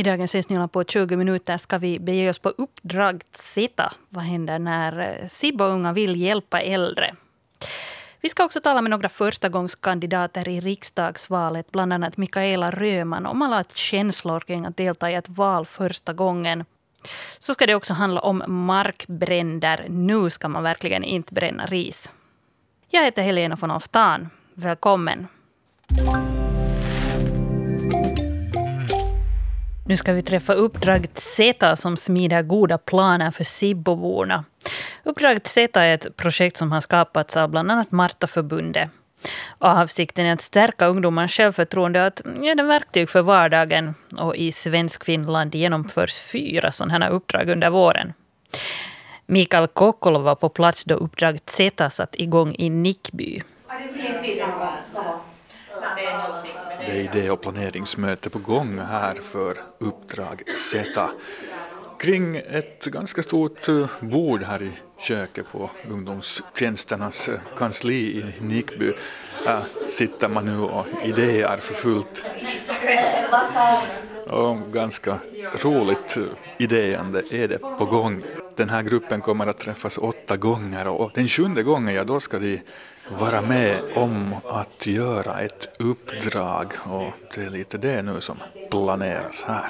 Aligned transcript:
I 0.00 0.02
dagens 0.02 0.34
Nyhetsnyland 0.34 0.72
på 0.72 0.84
20 0.84 1.16
minuter 1.16 1.56
ska 1.56 1.78
vi 1.78 1.98
bege 1.98 2.30
oss 2.30 2.38
på 2.38 2.48
uppdrag 2.48 3.22
Sitta. 3.32 3.92
Vad 4.08 4.24
händer 4.24 4.58
när 4.58 5.20
eh, 5.20 5.26
SIB 5.26 5.60
och 5.60 5.68
unga 5.68 5.92
vill 5.92 6.20
hjälpa 6.20 6.60
äldre? 6.60 7.14
Vi 8.20 8.28
ska 8.28 8.44
också 8.44 8.60
tala 8.60 8.82
med 8.82 8.90
några 8.90 9.08
förstagångskandidater 9.08 10.48
i 10.48 10.60
riksdagsvalet, 10.60 11.72
bland 11.72 11.92
annat 11.92 12.16
Mikaela 12.16 12.70
Röman, 12.70 13.26
om 13.26 13.42
alla 13.42 13.64
känslor 13.74 14.40
kring 14.40 14.66
att 14.66 14.76
delta 14.76 15.10
i 15.10 15.14
ett 15.14 15.28
val 15.28 15.66
första 15.66 16.12
gången. 16.12 16.64
Så 17.38 17.54
ska 17.54 17.66
det 17.66 17.74
också 17.74 17.92
handla 17.92 18.20
om 18.20 18.42
markbränder. 18.46 19.86
Nu 19.88 20.30
ska 20.30 20.48
man 20.48 20.62
verkligen 20.62 21.04
inte 21.04 21.34
bränna 21.34 21.66
ris. 21.66 22.12
Jag 22.88 23.04
heter 23.04 23.22
Helena 23.22 23.56
von 23.60 23.70
Oftan. 23.70 24.30
Välkommen. 24.54 25.28
Nu 29.90 29.96
ska 29.96 30.12
vi 30.12 30.22
träffa 30.22 30.52
Uppdrag 30.52 31.06
Z 31.14 31.76
som 31.76 31.96
smider 31.96 32.42
goda 32.42 32.78
planer 32.78 33.30
för 33.30 33.44
Sibboborna. 33.44 34.44
Uppdrag 35.04 35.40
Z 35.44 35.80
är 35.80 35.94
ett 35.94 36.16
projekt 36.16 36.56
som 36.56 36.72
har 36.72 36.80
skapats 36.80 37.36
av 37.36 37.50
bland 37.50 37.70
annat 37.70 37.90
Martaförbundet. 37.90 38.90
Avsikten 39.58 40.26
är 40.26 40.32
att 40.32 40.42
stärka 40.42 40.86
ungdomars 40.86 41.36
självförtroende 41.36 42.00
och 42.00 42.06
att 42.06 42.22
ge 42.40 42.54
dem 42.54 42.66
verktyg 42.66 43.08
för 43.10 43.22
vardagen. 43.22 43.94
Och 44.18 44.36
I 44.36 44.52
svensk 44.52 45.04
Finland 45.04 45.54
genomförs 45.54 46.18
fyra 46.18 46.72
sådana 46.72 47.04
här 47.04 47.12
uppdrag 47.12 47.48
under 47.48 47.70
våren. 47.70 48.12
Mikael 49.26 49.66
Kokkola 49.66 50.18
var 50.18 50.34
på 50.34 50.48
plats 50.48 50.84
då 50.84 50.94
Uppdrag 50.94 51.38
Z 51.46 51.90
satt 51.90 52.14
igång 52.14 52.54
i 52.58 52.70
Nickby. 52.70 53.42
Det 54.22 54.79
är 56.90 57.16
idé 57.16 57.30
och 57.30 57.40
planeringsmöte 57.40 58.30
på 58.30 58.38
gång 58.38 58.78
här 58.78 59.14
för 59.14 59.54
Uppdrag 59.78 60.42
Z 60.56 61.10
kring 62.00 62.36
ett 62.36 62.84
ganska 62.84 63.22
stort 63.22 63.68
eh, 63.68 63.86
bord 64.00 64.42
här 64.42 64.62
i 64.62 64.72
köket 64.98 65.46
på 65.52 65.70
ungdomstjänsternas 65.90 67.28
eh, 67.28 67.40
kansli 67.56 67.94
i 67.94 68.34
Nickby. 68.40 68.92
äh, 69.46 69.60
sitter 69.88 70.28
man 70.28 70.44
nu 70.44 70.58
och 70.58 70.86
idéer 71.04 71.56
för 71.56 71.74
fullt. 71.74 72.24
Och 74.26 74.72
ganska 74.72 75.18
roligt 75.62 76.16
eh, 76.16 76.24
idéande 76.58 77.22
är 77.30 77.48
det 77.48 77.58
på 77.58 77.84
gång. 77.84 78.22
Den 78.60 78.70
här 78.70 78.82
gruppen 78.82 79.20
kommer 79.20 79.46
att 79.46 79.58
träffas 79.58 79.98
åtta 79.98 80.36
gånger 80.36 80.86
och 80.88 81.10
den 81.14 81.26
sjunde 81.26 81.62
gången, 81.62 81.94
ja 81.94 82.04
då 82.04 82.20
ska 82.20 82.38
de 82.38 82.60
vara 83.18 83.42
med 83.42 83.80
om 83.94 84.34
att 84.44 84.86
göra 84.86 85.40
ett 85.40 85.68
uppdrag 85.78 86.72
och 86.84 87.12
det 87.34 87.42
är 87.42 87.50
lite 87.50 87.78
det 87.78 88.02
nu 88.02 88.20
som 88.20 88.36
planeras 88.70 89.42
här. 89.42 89.68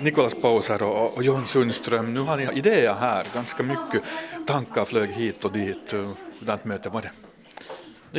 Nikolas 0.00 0.34
Pauser 0.34 0.82
och, 0.82 1.16
och 1.16 1.22
John 1.22 1.44
Sundström, 1.44 2.14
nu 2.14 2.20
har 2.20 2.36
ni 2.36 2.48
idéer 2.54 2.94
här, 2.94 3.26
ganska 3.34 3.62
mycket 3.62 4.02
tankar 4.46 4.84
flög 4.84 5.10
hit 5.10 5.44
och 5.44 5.52
dit. 5.52 5.94
Hurdant 6.38 6.64
möte 6.64 6.88
var 6.88 7.02
det? 7.02 7.10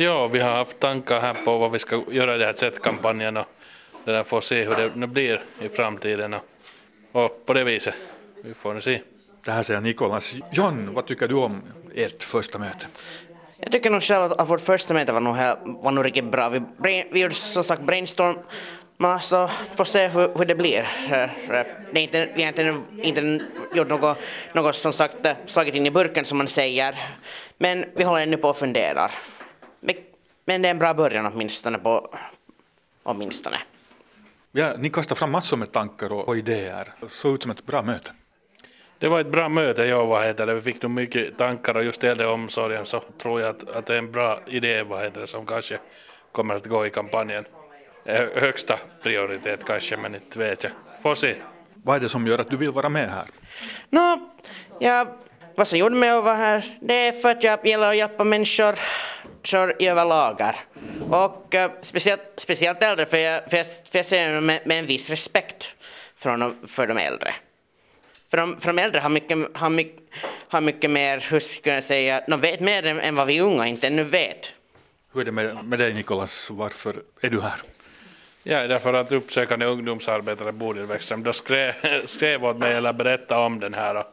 Ja, 0.02 0.26
vi 0.26 0.40
har 0.40 0.50
haft 0.50 0.80
tankar 0.80 1.20
här 1.20 1.34
på 1.44 1.58
vad 1.58 1.72
vi 1.72 1.78
ska 1.78 2.02
göra 2.10 2.34
i 2.34 2.38
den 2.38 2.46
här 2.46 2.52
sättkampanjen 2.52 3.36
och 3.36 3.46
det 4.04 4.12
där 4.12 4.24
får 4.24 4.40
se 4.40 4.64
hur 4.64 4.74
det 4.74 4.96
nu 4.96 5.06
blir 5.06 5.42
i 5.60 5.68
framtiden 5.68 6.34
och, 6.34 6.42
och 7.12 7.46
på 7.46 7.52
det 7.52 7.64
viset. 7.64 7.94
Vi 8.44 8.54
får 8.54 8.80
se. 8.80 9.02
Det 9.44 9.52
här 9.52 9.62
säger 9.62 9.80
Nikolas. 9.80 10.34
John, 10.52 10.94
vad 10.94 11.06
tycker 11.06 11.28
du 11.28 11.34
om 11.34 11.62
ert 11.94 12.22
första 12.22 12.58
möte? 12.58 12.86
Jag 13.56 13.72
tycker 13.72 13.90
nog 13.90 14.02
själv 14.02 14.32
att 14.32 14.48
vårt 14.48 14.60
första 14.60 14.94
möte 14.94 15.12
var 15.12 15.20
nog, 15.20 15.36
var 15.84 15.90
nog 15.90 16.04
riktigt 16.04 16.24
bra. 16.24 16.48
Vi, 16.48 16.62
vi 17.12 17.20
gjorde 17.20 17.34
som 17.34 17.64
sagt 17.64 17.82
brainstorm 17.82 18.36
man 18.96 19.20
så 19.20 19.48
får 19.48 19.84
se 19.84 20.08
hur, 20.08 20.38
hur 20.38 20.44
det 20.44 20.54
blir. 20.54 20.88
Det 21.92 22.00
är 22.00 22.02
inte, 22.02 22.32
vi 22.36 22.42
har 22.42 22.48
inte, 22.48 22.80
inte 23.02 23.44
gjort 23.74 23.88
något, 23.88 24.18
något 24.52 24.76
som 24.76 24.92
sagt 24.92 25.16
slagit 25.46 25.74
in 25.74 25.86
i 25.86 25.90
burken 25.90 26.24
som 26.24 26.38
man 26.38 26.48
säger. 26.48 26.94
Men 27.58 27.84
vi 27.96 28.04
håller 28.04 28.22
ännu 28.22 28.36
på 28.36 28.48
och 28.48 28.56
funderar. 28.56 29.10
Men 30.44 30.62
det 30.62 30.68
är 30.68 30.70
en 30.70 30.78
bra 30.78 30.94
början 30.94 31.26
åtminstone. 31.26 31.78
På, 31.78 32.16
åtminstone. 33.02 33.58
Ja, 34.52 34.74
ni 34.78 34.90
kastar 34.90 35.16
fram 35.16 35.30
massor 35.30 35.56
med 35.56 35.72
tankar 35.72 36.12
och, 36.12 36.28
och 36.28 36.36
idéer. 36.36 36.92
Det 37.00 37.08
såg 37.08 37.34
ut 37.34 37.42
som 37.42 37.50
ett 37.50 37.66
bra 37.66 37.82
möte. 37.82 38.10
Det 38.98 39.08
var 39.08 39.20
ett 39.20 39.26
bra 39.26 39.48
möte, 39.48 39.84
ja, 39.84 40.04
vad 40.04 40.26
heter 40.26 40.46
det. 40.46 40.54
Vi 40.54 40.60
fick 40.60 40.82
nog 40.82 40.90
mycket 40.90 41.38
tankar 41.38 41.76
och 41.76 41.84
just 41.84 42.04
äldreomsorgen 42.04 42.86
så 42.86 43.00
tror 43.00 43.40
jag 43.40 43.50
att, 43.50 43.70
att 43.70 43.86
det 43.86 43.94
är 43.94 43.98
en 43.98 44.12
bra 44.12 44.40
idé 44.46 44.82
vad 44.82 45.04
heter 45.04 45.20
det, 45.20 45.26
som 45.26 45.46
kanske 45.46 45.78
kommer 46.32 46.54
att 46.54 46.66
gå 46.66 46.86
i 46.86 46.90
kampanjen 46.90 47.44
högsta 48.34 48.78
prioritet 49.02 49.64
kanske, 49.64 49.96
men 49.96 50.14
inte 50.14 50.38
vet 50.38 50.64
jag. 50.64 50.72
Får 51.02 51.14
se. 51.14 51.34
Vad 51.74 51.96
är 51.96 52.00
det 52.00 52.08
som 52.08 52.26
gör 52.26 52.38
att 52.38 52.50
du 52.50 52.56
vill 52.56 52.70
vara 52.70 52.88
med 52.88 53.10
här? 53.10 53.24
Nå, 53.90 54.30
ja, 54.78 55.06
vad 55.54 55.68
som 55.68 55.78
gjorde 55.78 55.94
mig 55.94 56.10
att 56.10 56.24
vara 56.24 56.34
här, 56.34 56.78
det 56.80 56.94
är 56.94 57.12
för 57.12 57.30
att 57.30 57.44
jag 57.44 57.66
gillar 57.66 57.90
att 57.90 57.96
hjälpa 57.96 58.24
människor 58.24 58.74
i 59.78 59.88
överlagar. 59.88 60.56
Och 61.10 61.54
uh, 61.54 61.66
speciellt, 61.80 62.22
speciellt 62.36 62.82
äldre, 62.82 63.06
för 63.06 63.16
jag, 63.16 63.50
för 63.50 63.56
jag, 63.56 63.66
för 63.66 63.98
jag 63.98 64.06
ser 64.06 64.40
med, 64.40 64.60
med 64.64 64.78
en 64.78 64.86
viss 64.86 65.10
respekt 65.10 65.76
för, 66.16 66.66
för 66.66 66.86
de 66.86 66.96
äldre. 66.96 67.34
För 68.34 68.40
de, 68.40 68.56
för 68.56 68.72
de 68.72 68.78
äldre 68.78 69.00
har 69.00 69.08
mycket, 69.08 69.38
har 69.56 69.70
mycket, 69.70 70.02
har 70.48 70.60
mycket 70.60 70.90
mer, 70.90 71.26
hur 71.30 71.40
ska 71.40 71.74
jag 71.74 71.84
säga, 71.84 72.24
de 72.28 72.40
vet 72.40 72.60
mer 72.60 72.86
än, 72.86 73.00
än 73.00 73.14
vad 73.14 73.26
vi 73.26 73.40
unga 73.40 73.66
inte 73.66 73.86
ännu 73.86 74.04
vet. 74.04 74.54
Hur 75.12 75.20
är 75.20 75.24
det 75.24 75.32
med, 75.32 75.64
med 75.64 75.78
dig 75.78 75.94
Nikolas, 75.94 76.50
varför 76.50 76.94
är 77.20 77.30
du 77.30 77.40
här? 77.40 77.62
Ja, 78.42 78.66
därför 78.66 78.94
att 78.94 79.12
uppsökande 79.12 79.66
ungdomsarbetare 79.66 80.52
Bodil 80.52 80.86
då 81.16 81.32
skrev, 81.32 81.74
skrev 82.06 82.44
åt 82.44 82.58
mig 82.58 82.74
eller 82.74 82.92
berättade 82.92 83.40
om 83.40 83.60
den 83.60 83.74
här 83.74 83.94
och, 83.94 84.06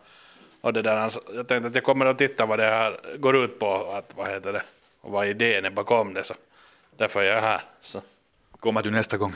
och 0.62 0.74
det 0.74 0.82
där. 0.82 1.12
Jag 1.36 1.48
tänkte 1.48 1.68
att 1.68 1.76
jag 1.76 1.84
kommer 1.84 2.06
att 2.06 2.18
titta 2.18 2.46
vad 2.46 2.60
det 2.60 2.66
här 2.66 3.00
går 3.18 3.44
ut 3.44 3.60
på, 3.60 3.92
att, 3.92 4.12
vad 4.16 4.30
heter 4.30 4.54
det, 4.54 4.64
och 5.02 5.12
vad 5.12 5.28
idén 5.28 5.66
är 5.66 5.70
bakom 5.70 6.14
det. 6.14 6.24
Så 6.24 6.34
därför 6.98 7.22
är 7.22 7.36
jag 7.36 7.42
här. 7.42 7.62
Så. 7.82 8.02
Kommer 8.60 8.82
du 8.82 8.92
nästa 8.92 9.18
gång? 9.18 9.34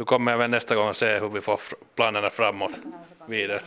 Då 0.00 0.04
kommer 0.04 0.30
jag 0.30 0.38
väl 0.38 0.50
nästa 0.50 0.74
gång 0.74 0.88
och 0.88 0.96
se 0.96 1.18
hur 1.18 1.28
vi 1.28 1.40
får 1.40 1.60
planerna 1.94 2.30
framåt 2.30 2.80
vidare 3.26 3.60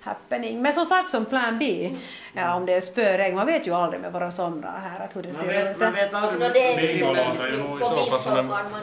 happening. 0.00 0.62
Men 0.62 0.74
som 0.74 0.86
sagt 0.86 1.10
som 1.10 1.24
plan 1.24 1.58
B, 1.58 1.90
ja, 2.34 2.54
om 2.54 2.66
det 2.66 2.72
är 2.72 2.80
spöregn, 2.80 3.34
man 3.34 3.46
vet 3.46 3.66
ju 3.66 3.74
aldrig 3.74 4.02
med 4.02 4.12
våra 4.12 4.32
somrar 4.32 4.80
här 4.90 5.04
att 5.04 5.16
hur 5.16 5.22
det 5.22 5.34
ser 5.34 5.70
ut. 5.70 5.80
Man 5.80 5.92
vet 5.92 6.14
aldrig. 6.14 6.62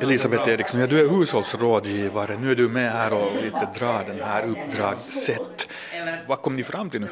Elisabeth 0.01 0.49
Eriksson, 0.49 0.79
ja, 0.79 0.87
du 0.87 0.99
är 1.05 1.09
hushållsrådgivare, 1.09 2.37
nu 2.37 2.51
är 2.51 2.55
du 2.55 2.69
med 2.69 2.91
här 2.91 3.13
och 3.13 3.43
lite 3.43 3.67
drar 3.79 4.03
den 4.07 4.19
här 4.23 4.45
uppdragssätt. 4.45 5.69
Vad 6.27 6.41
kom 6.41 6.55
ni 6.55 6.63
fram 6.63 6.89
till 6.89 7.01
nu? 7.01 7.07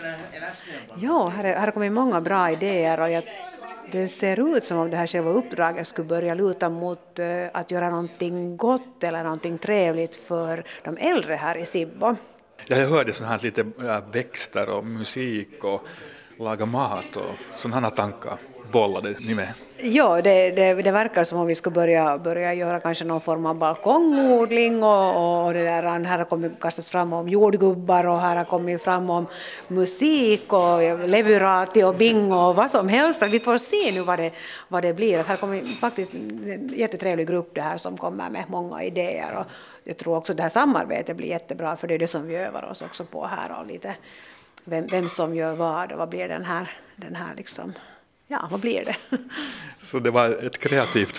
Ja, 0.96 1.28
här, 1.28 1.44
är, 1.44 1.54
här 1.54 1.66
har 1.66 1.72
kommit 1.72 1.92
många 1.92 2.22
bra 2.22 2.52
idéer 2.52 3.00
och 3.00 3.12
jag 3.12 3.24
det 3.92 4.08
ser 4.08 4.58
ut 4.58 4.64
som 4.64 4.78
om 4.78 4.90
det 4.90 4.98
här 4.98 5.08
själva 5.08 5.32
uppdraget 5.32 5.88
skulle 5.88 6.08
börja 6.08 6.34
luta 6.34 6.70
mot 6.70 7.20
eh, 7.20 7.46
att 7.54 7.72
göra 7.72 7.90
någonting 7.90 8.58
gott 8.58 9.04
eller 9.04 9.24
någonting 9.24 9.58
trevligt 9.58 10.16
för 10.16 10.64
de 10.84 10.98
äldre 10.98 11.34
här 11.34 11.58
i 11.58 11.66
Sibbo. 11.66 12.16
Ja, 12.68 12.78
jag 12.78 12.88
hörde 12.88 13.14
sådana 13.14 13.36
här 13.36 13.44
lite 13.44 13.66
växter 14.12 14.70
och 14.70 14.86
musik 14.86 15.64
och 15.64 15.88
laga 16.38 16.66
mat 16.66 17.16
och 17.16 17.36
sådana 17.56 17.90
tankar 17.90 18.38
bollade 18.74 19.16
ni 19.20 19.36
med? 19.36 19.54
Ja, 19.78 20.22
det, 20.22 20.52
det, 20.52 20.74
det, 20.74 20.92
verkar 20.92 21.24
som 21.24 21.40
om 21.40 21.48
vi 21.48 21.56
ska 21.56 21.70
börja, 21.70 22.18
börja 22.18 22.54
göra 22.54 22.80
kanske 22.80 23.06
någon 23.06 23.22
form 23.22 23.46
av 23.46 23.56
balkongodling 23.56 24.84
och, 24.84 25.46
och 25.46 25.54
det 25.54 25.64
där, 25.64 25.84
här 25.84 26.18
har 26.18 26.26
kommit 26.26 26.60
kastas 26.60 26.90
fram 26.90 27.14
om 27.14 27.30
jordgubbar 27.30 28.04
och 28.06 28.20
här 28.20 28.36
har 28.36 28.46
kommit 28.46 28.84
fram 28.84 29.10
om 29.10 29.26
musik 29.68 30.54
och 30.54 31.08
leverati 31.08 31.84
och 31.84 31.96
bingo 31.96 32.36
och 32.36 32.56
vad 32.56 32.72
som 32.72 32.90
helst. 32.90 33.24
Vi 33.24 33.40
får 33.40 33.58
se 33.58 33.92
nu 33.92 34.02
vad 34.02 34.20
det, 34.20 34.32
vad 34.68 34.84
det 34.84 34.94
blir. 34.94 35.24
Här 35.24 35.38
kommer 35.38 35.62
faktiskt 35.62 36.14
en 36.14 36.74
jättetrevlig 36.76 37.28
grupp 37.28 37.50
det 37.56 37.62
här 37.62 37.78
som 37.78 37.98
kommer 37.98 38.30
med 38.30 38.44
många 38.48 38.84
idéer 38.84 39.36
och 39.36 39.46
jag 39.84 39.98
tror 39.98 40.18
också 40.18 40.34
att 40.34 40.38
det 40.38 40.44
här 40.44 40.50
samarbetet 40.50 41.18
blir 41.18 41.28
jättebra 41.28 41.76
för 41.76 41.88
det 41.88 41.94
är 41.94 42.00
det 42.00 42.08
som 42.08 42.28
vi 42.28 42.36
övar 42.36 42.64
oss 42.72 42.82
också 42.82 43.06
på 43.06 43.26
här 43.26 43.60
och 43.60 43.68
lite 43.68 43.96
vem, 44.64 44.88
vem 44.88 45.10
som 45.10 45.36
gör 45.36 45.56
vad 45.56 45.92
och 45.92 45.98
vad 45.98 46.10
blir 46.10 46.28
den 46.28 46.46
här, 46.46 46.72
den 46.96 47.16
här 47.16 47.34
liksom 47.38 47.74
ja, 48.34 48.48
vad 48.52 48.60
blir 48.60 48.86
det? 48.86 49.18
Så 49.80 50.00
det 50.00 50.12
var 50.12 50.46
ett 50.46 50.58
kreativt 50.58 51.18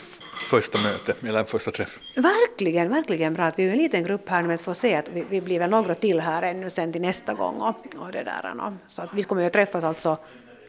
första 0.51 0.79
möte, 0.79 1.15
eller 1.29 1.45
första 1.45 1.71
träff? 1.71 1.99
Verkligen, 2.17 2.89
verkligen 2.89 3.35
bra. 3.35 3.45
att 3.45 3.59
Vi 3.59 3.65
är 3.65 3.71
en 3.71 3.79
liten 3.79 4.05
grupp 4.05 4.29
här 4.29 4.43
men 4.43 4.59
får 4.59 4.75
se 4.75 4.95
att 4.95 5.09
vi, 5.09 5.25
vi 5.31 5.41
blir 5.41 5.59
väl 5.59 5.71
några 5.71 5.95
till 5.95 6.21
här 6.21 6.43
ännu 6.43 6.71
sen 6.71 6.93
till 6.93 7.03
nästa 7.03 7.35
gång. 7.35 7.55
Och, 7.55 7.97
och 7.97 8.13
det 8.13 8.23
där, 8.23 8.55
så 8.87 9.03
att 9.03 9.15
vi 9.15 9.23
kommer 9.23 9.43
ju 9.43 9.47
att 9.47 9.53
träffas 9.53 9.85
alltså 9.85 10.19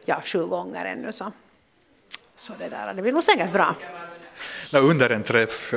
ja, 0.04 0.20
sju 0.24 0.46
gånger 0.46 0.84
ännu. 0.84 1.12
Så, 1.12 1.32
så 2.36 2.52
det, 2.58 2.68
där, 2.68 2.94
det 2.94 3.02
blir 3.02 3.12
nog 3.12 3.24
säkert 3.24 3.52
bra. 3.52 3.74
under 4.72 5.10
en 5.10 5.22
träff, 5.22 5.74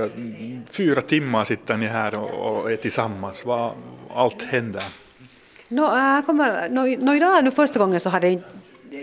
fyra 0.70 1.02
timmar 1.02 1.46
sitter 1.46 1.78
ni 1.78 1.86
här 1.88 2.16
och, 2.16 2.62
och 2.62 2.72
är 2.72 2.76
tillsammans. 2.76 3.46
Vad 3.46 3.74
allt 4.16 4.44
händer? 4.44 4.84
No, 5.68 5.82
äh, 5.82 6.26
kommer, 6.26 6.70
no, 6.70 7.06
no, 7.06 7.16
idag, 7.16 7.44
nu 7.44 7.52
första 7.52 7.80
gången 7.80 8.00
så 8.00 8.10
hade 8.10 8.42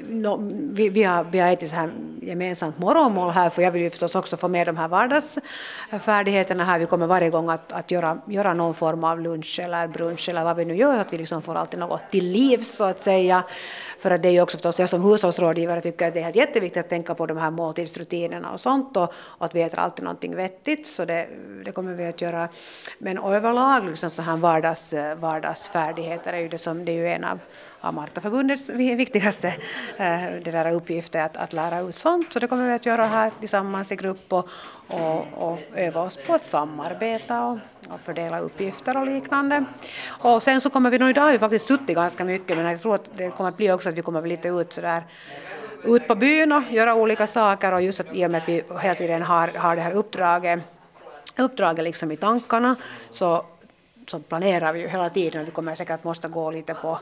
no, 0.08 0.36
vi, 0.72 0.88
vi, 0.88 1.02
har, 1.02 1.24
vi 1.24 1.38
har 1.38 1.52
ätit 1.52 1.70
så 1.70 1.76
här 1.76 1.90
gemensamt 2.22 2.78
morgonmål 2.78 3.30
här, 3.30 3.50
för 3.50 3.62
jag 3.62 3.70
vill 3.70 3.82
ju 3.82 3.90
förstås 3.90 4.14
också 4.14 4.36
få 4.36 4.48
med 4.48 4.66
de 4.66 4.76
här 4.76 4.88
vardagsfärdigheterna 4.88 6.64
här. 6.64 6.78
Vi 6.78 6.86
kommer 6.86 7.06
varje 7.06 7.30
gång 7.30 7.48
att, 7.48 7.72
att 7.72 7.90
göra, 7.90 8.18
göra 8.26 8.54
någon 8.54 8.74
form 8.74 9.04
av 9.04 9.20
lunch 9.20 9.60
eller 9.62 9.88
brunch 9.88 10.28
eller 10.28 10.44
vad 10.44 10.56
vi 10.56 10.64
nu 10.64 10.76
gör, 10.76 10.98
att 10.98 11.12
vi 11.12 11.18
liksom 11.18 11.42
får 11.42 11.54
alltid 11.54 11.80
något 11.80 12.10
till 12.10 12.30
liv 12.30 12.58
så 12.58 12.84
att 12.84 13.00
säga. 13.00 13.44
För 13.98 14.10
att 14.10 14.22
det 14.22 14.28
är 14.28 14.32
ju 14.32 14.40
också 14.40 14.56
förstås, 14.56 14.78
jag 14.78 14.88
som 14.88 15.02
hushållsrådgivare 15.02 15.80
tycker 15.80 16.06
att 16.06 16.14
det 16.14 16.18
är 16.18 16.24
helt 16.24 16.36
jätteviktigt 16.36 16.80
att 16.84 16.88
tänka 16.88 17.14
på 17.14 17.26
de 17.26 17.36
här 17.36 17.50
måltidsrutinerna 17.50 18.52
och 18.52 18.60
sånt 18.60 18.96
och, 18.96 19.12
och 19.14 19.44
att 19.44 19.54
vi 19.54 19.62
äter 19.62 19.78
alltid 19.78 20.04
någonting 20.04 20.36
vettigt, 20.36 20.86
så 20.86 21.04
det, 21.04 21.28
det 21.64 21.72
kommer 21.72 21.94
vi 21.94 22.06
att 22.06 22.20
göra. 22.20 22.48
Men 22.98 23.18
överlag 23.18 23.84
liksom 23.84 24.10
så 24.10 24.22
här 24.22 24.36
vardags, 24.36 24.92
eh, 24.92 25.16
vardagsfärdigheter 25.18 26.32
är 26.32 26.38
ju 26.38 26.48
det 26.48 26.58
som, 26.58 26.84
det 26.84 26.92
är 26.92 26.96
ju 26.96 27.08
en 27.08 27.24
av 27.24 27.40
av 27.88 28.96
viktigaste 28.96 29.48
eh, 29.96 30.22
det 30.44 30.50
där 30.50 30.72
uppgifter 30.72 31.20
att, 31.20 31.36
att 31.36 31.52
lära 31.52 31.80
ut 31.80 31.94
sånt. 31.94 32.32
Så 32.32 32.38
det 32.38 32.46
kommer 32.46 32.68
vi 32.68 32.72
att 32.72 32.86
göra 32.86 33.06
här 33.06 33.32
tillsammans 33.40 33.92
i 33.92 33.96
grupp 33.96 34.32
och, 34.32 34.48
och, 34.88 35.26
och 35.32 35.58
öva 35.76 36.00
oss 36.00 36.16
på 36.26 36.34
att 36.34 36.44
samarbeta 36.44 37.44
och, 37.44 37.58
och 37.88 38.00
fördela 38.00 38.40
uppgifter 38.40 38.96
och 38.96 39.06
liknande. 39.06 39.64
Och 40.06 40.42
sen 40.42 40.60
så 40.60 40.70
kommer 40.70 40.90
vi 40.90 40.98
nog, 40.98 41.10
idag 41.10 41.22
har 41.22 41.32
vi 41.32 41.38
faktiskt 41.38 41.66
suttit 41.66 41.96
ganska 41.96 42.24
mycket 42.24 42.56
men 42.56 42.66
jag 42.66 42.80
tror 42.80 42.94
att 42.94 43.10
det 43.16 43.30
kommer 43.30 43.48
att 43.48 43.56
bli 43.56 43.72
också 43.72 43.88
att 43.88 43.94
vi 43.94 44.02
kommer 44.02 44.26
lite 44.26 44.48
ut 44.48 44.72
sådär 44.72 45.02
ut 45.86 46.08
på 46.08 46.14
byn 46.14 46.52
och 46.52 46.62
göra 46.70 46.94
olika 46.94 47.26
saker 47.26 47.72
och 47.72 47.82
just 47.82 48.00
att 48.00 48.14
i 48.14 48.26
och 48.26 48.30
med 48.30 48.42
att 48.42 48.48
vi 48.48 48.64
hela 48.80 48.94
tiden 48.94 49.22
har, 49.22 49.48
har 49.48 49.76
det 49.76 49.82
här 49.82 49.92
uppdraget, 49.92 50.60
uppdraget 51.38 51.84
liksom 51.84 52.12
i 52.12 52.16
tankarna 52.16 52.76
så, 53.10 53.44
så 54.06 54.18
planerar 54.18 54.72
vi 54.72 54.80
ju 54.80 54.88
hela 54.88 55.10
tiden 55.10 55.40
och 55.40 55.46
vi 55.46 55.50
kommer 55.50 55.74
säkert 55.74 55.94
att 55.94 56.04
måste 56.04 56.28
gå 56.28 56.50
lite 56.50 56.74
på 56.74 56.98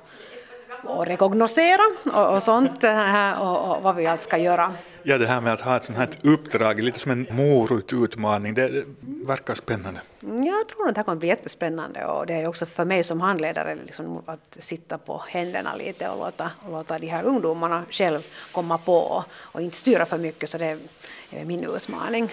och 0.86 1.06
rekognosera 1.06 1.82
och, 2.04 2.34
och 2.34 2.42
sånt 2.42 2.84
äh, 2.84 3.30
och, 3.32 3.76
och, 3.76 3.82
vad 3.82 3.96
vi 3.96 4.06
allt 4.06 4.20
ska 4.20 4.38
göra. 4.38 4.72
Ja, 5.02 5.18
det 5.18 5.26
här 5.26 5.40
med 5.40 5.52
att 5.52 5.60
ha 5.60 5.76
ett 5.76 5.84
sånt 5.84 5.98
här 5.98 6.08
uppdrag, 6.22 6.82
lite 6.82 6.98
som 6.98 7.12
en 7.12 7.26
morotutmaning, 7.30 8.54
det, 8.54 8.68
det 8.68 8.84
verkar 9.00 9.54
spännande. 9.54 10.00
Jag 10.20 10.68
tror 10.68 10.88
att 10.88 10.94
det 10.94 10.98
här 10.98 11.04
kommer 11.04 11.18
bli 11.18 11.28
jättespännande 11.28 12.04
och 12.04 12.26
det 12.26 12.34
är 12.34 12.48
också 12.48 12.66
för 12.66 12.84
mig 12.84 13.02
som 13.02 13.20
handledare 13.20 13.74
liksom 13.86 14.22
att 14.26 14.56
sitta 14.58 14.98
på 14.98 15.22
händerna 15.28 15.76
lite 15.76 16.08
och 16.08 16.18
låta, 16.18 16.50
och 16.60 16.70
låta 16.70 16.98
de 16.98 17.06
här 17.06 17.24
ungdomarna 17.24 17.84
själv 17.90 18.20
komma 18.52 18.78
på 18.78 18.98
och, 18.98 19.24
och 19.32 19.62
inte 19.62 19.76
styra 19.76 20.06
för 20.06 20.18
mycket, 20.18 20.48
så 20.48 20.58
det 20.58 20.78
är 21.30 21.44
min 21.44 21.64
utmaning. 21.64 22.30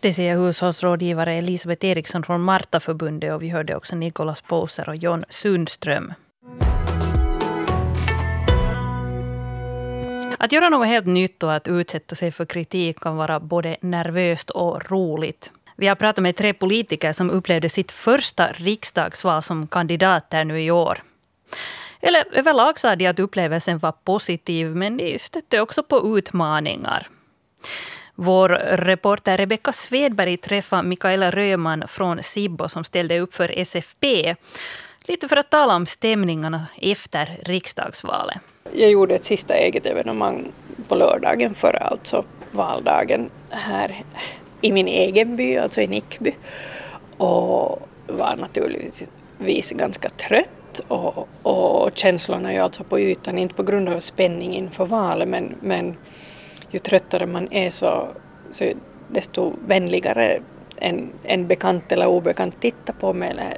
Det 0.00 0.14
säger 0.14 0.36
hushållsrådgivare 0.36 1.34
Elisabeth 1.34 1.86
Eriksson 1.86 2.22
från 2.22 2.40
Martaförbundet 2.40 3.32
och 3.32 3.42
vi 3.42 3.48
hörde 3.48 3.76
också 3.76 3.96
Nikolas 3.96 4.40
Poser 4.40 4.88
och 4.88 4.96
John 4.96 5.24
Sundström. 5.28 6.14
Att 10.42 10.52
göra 10.52 10.68
något 10.68 10.86
helt 10.86 11.06
nytt 11.06 11.42
och 11.42 11.54
att 11.54 11.68
utsätta 11.68 12.14
sig 12.14 12.32
för 12.32 12.44
kritik 12.44 13.00
kan 13.00 13.16
vara 13.16 13.40
både 13.40 13.76
nervöst 13.80 14.50
och 14.50 14.90
roligt. 14.90 15.50
Vi 15.76 15.88
har 15.88 15.94
pratat 15.94 16.22
med 16.22 16.36
tre 16.36 16.54
politiker 16.54 17.12
som 17.12 17.30
upplevde 17.30 17.68
sitt 17.68 17.90
första 17.90 18.52
riksdagsval 18.52 19.42
som 19.42 19.66
kandidater 19.66 20.44
nu 20.44 20.62
i 20.62 20.70
år. 20.70 21.02
Eller 22.00 22.24
överlag 22.32 22.78
sa 22.78 22.96
de 22.96 23.06
att 23.06 23.18
upplevelsen 23.18 23.78
var 23.78 23.92
positiv, 23.92 24.76
men 24.76 24.96
de 24.96 25.18
stötte 25.18 25.60
också 25.60 25.82
på 25.82 26.18
utmaningar. 26.18 27.08
Vår 28.14 28.48
reporter 28.72 29.36
Rebecka 29.36 29.72
Svedberg 29.72 30.36
träffade 30.36 30.88
Mikaela 30.88 31.30
Röman 31.30 31.88
från 31.88 32.22
Sibbo 32.22 32.68
som 32.68 32.84
ställde 32.84 33.20
upp 33.20 33.34
för 33.34 33.58
SFP. 33.58 34.34
Lite 35.04 35.28
för 35.28 35.36
att 35.36 35.50
tala 35.50 35.76
om 35.76 35.86
stämningarna 35.86 36.66
efter 36.76 37.38
riksdagsvalet. 37.44 38.38
Jag 38.70 38.90
gjorde 38.90 39.14
ett 39.14 39.24
sista 39.24 39.54
eget 39.54 39.86
evenemang 39.86 40.52
på 40.88 40.94
lördagen 40.94 41.54
före 41.54 41.78
alltså 41.78 42.24
valdagen 42.50 43.30
här 43.50 43.94
i 44.60 44.72
min 44.72 44.88
egen 44.88 45.36
by, 45.36 45.56
alltså 45.56 45.80
i 45.80 45.86
Nickby. 45.86 46.34
Och 47.16 47.88
var 48.06 48.36
naturligtvis 48.36 49.72
ganska 49.72 50.08
trött 50.08 50.80
och, 50.88 51.28
och 51.42 51.90
känslorna 51.94 52.50
är 52.50 52.54
ju 52.54 52.60
alltså 52.60 52.84
på 52.84 53.00
ytan, 53.00 53.38
inte 53.38 53.54
på 53.54 53.62
grund 53.62 53.88
av 53.88 54.00
spänning 54.00 54.54
inför 54.54 54.86
valet 54.86 55.28
men, 55.28 55.54
men 55.60 55.96
ju 56.70 56.78
tröttare 56.78 57.26
man 57.26 57.52
är 57.52 57.70
så, 57.70 58.08
så 58.50 58.72
desto 59.08 59.52
vänligare 59.66 60.40
en, 60.76 61.10
en 61.22 61.46
bekant 61.46 61.92
eller 61.92 62.06
obekant 62.06 62.60
tittar 62.60 62.94
på 62.94 63.12
mig 63.12 63.30
eller 63.30 63.56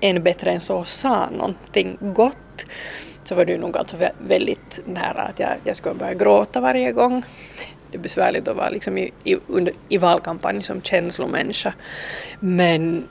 än 0.00 0.22
bättre 0.22 0.50
än 0.50 0.60
så 0.60 0.84
sa 0.84 1.30
någonting 1.30 1.98
gott 2.00 2.66
så 3.30 3.36
var 3.36 3.44
det 3.44 3.52
ju 3.52 3.58
nog 3.58 3.76
alltså 3.76 3.96
väldigt 4.18 4.80
nära 4.84 5.22
att 5.22 5.38
jag, 5.38 5.50
jag 5.64 5.76
skulle 5.76 5.94
börja 5.94 6.14
gråta 6.14 6.60
varje 6.60 6.92
gång. 6.92 7.22
Det 7.90 7.96
är 7.96 8.02
besvärligt 8.02 8.48
att 8.48 8.56
vara 8.56 8.70
liksom 8.70 8.98
i, 8.98 9.10
i, 9.24 9.36
under, 9.46 9.74
i 9.88 9.98
valkampanj 9.98 10.62
som 10.62 10.82
känslomänniska. 10.82 11.74
Men 12.40 13.08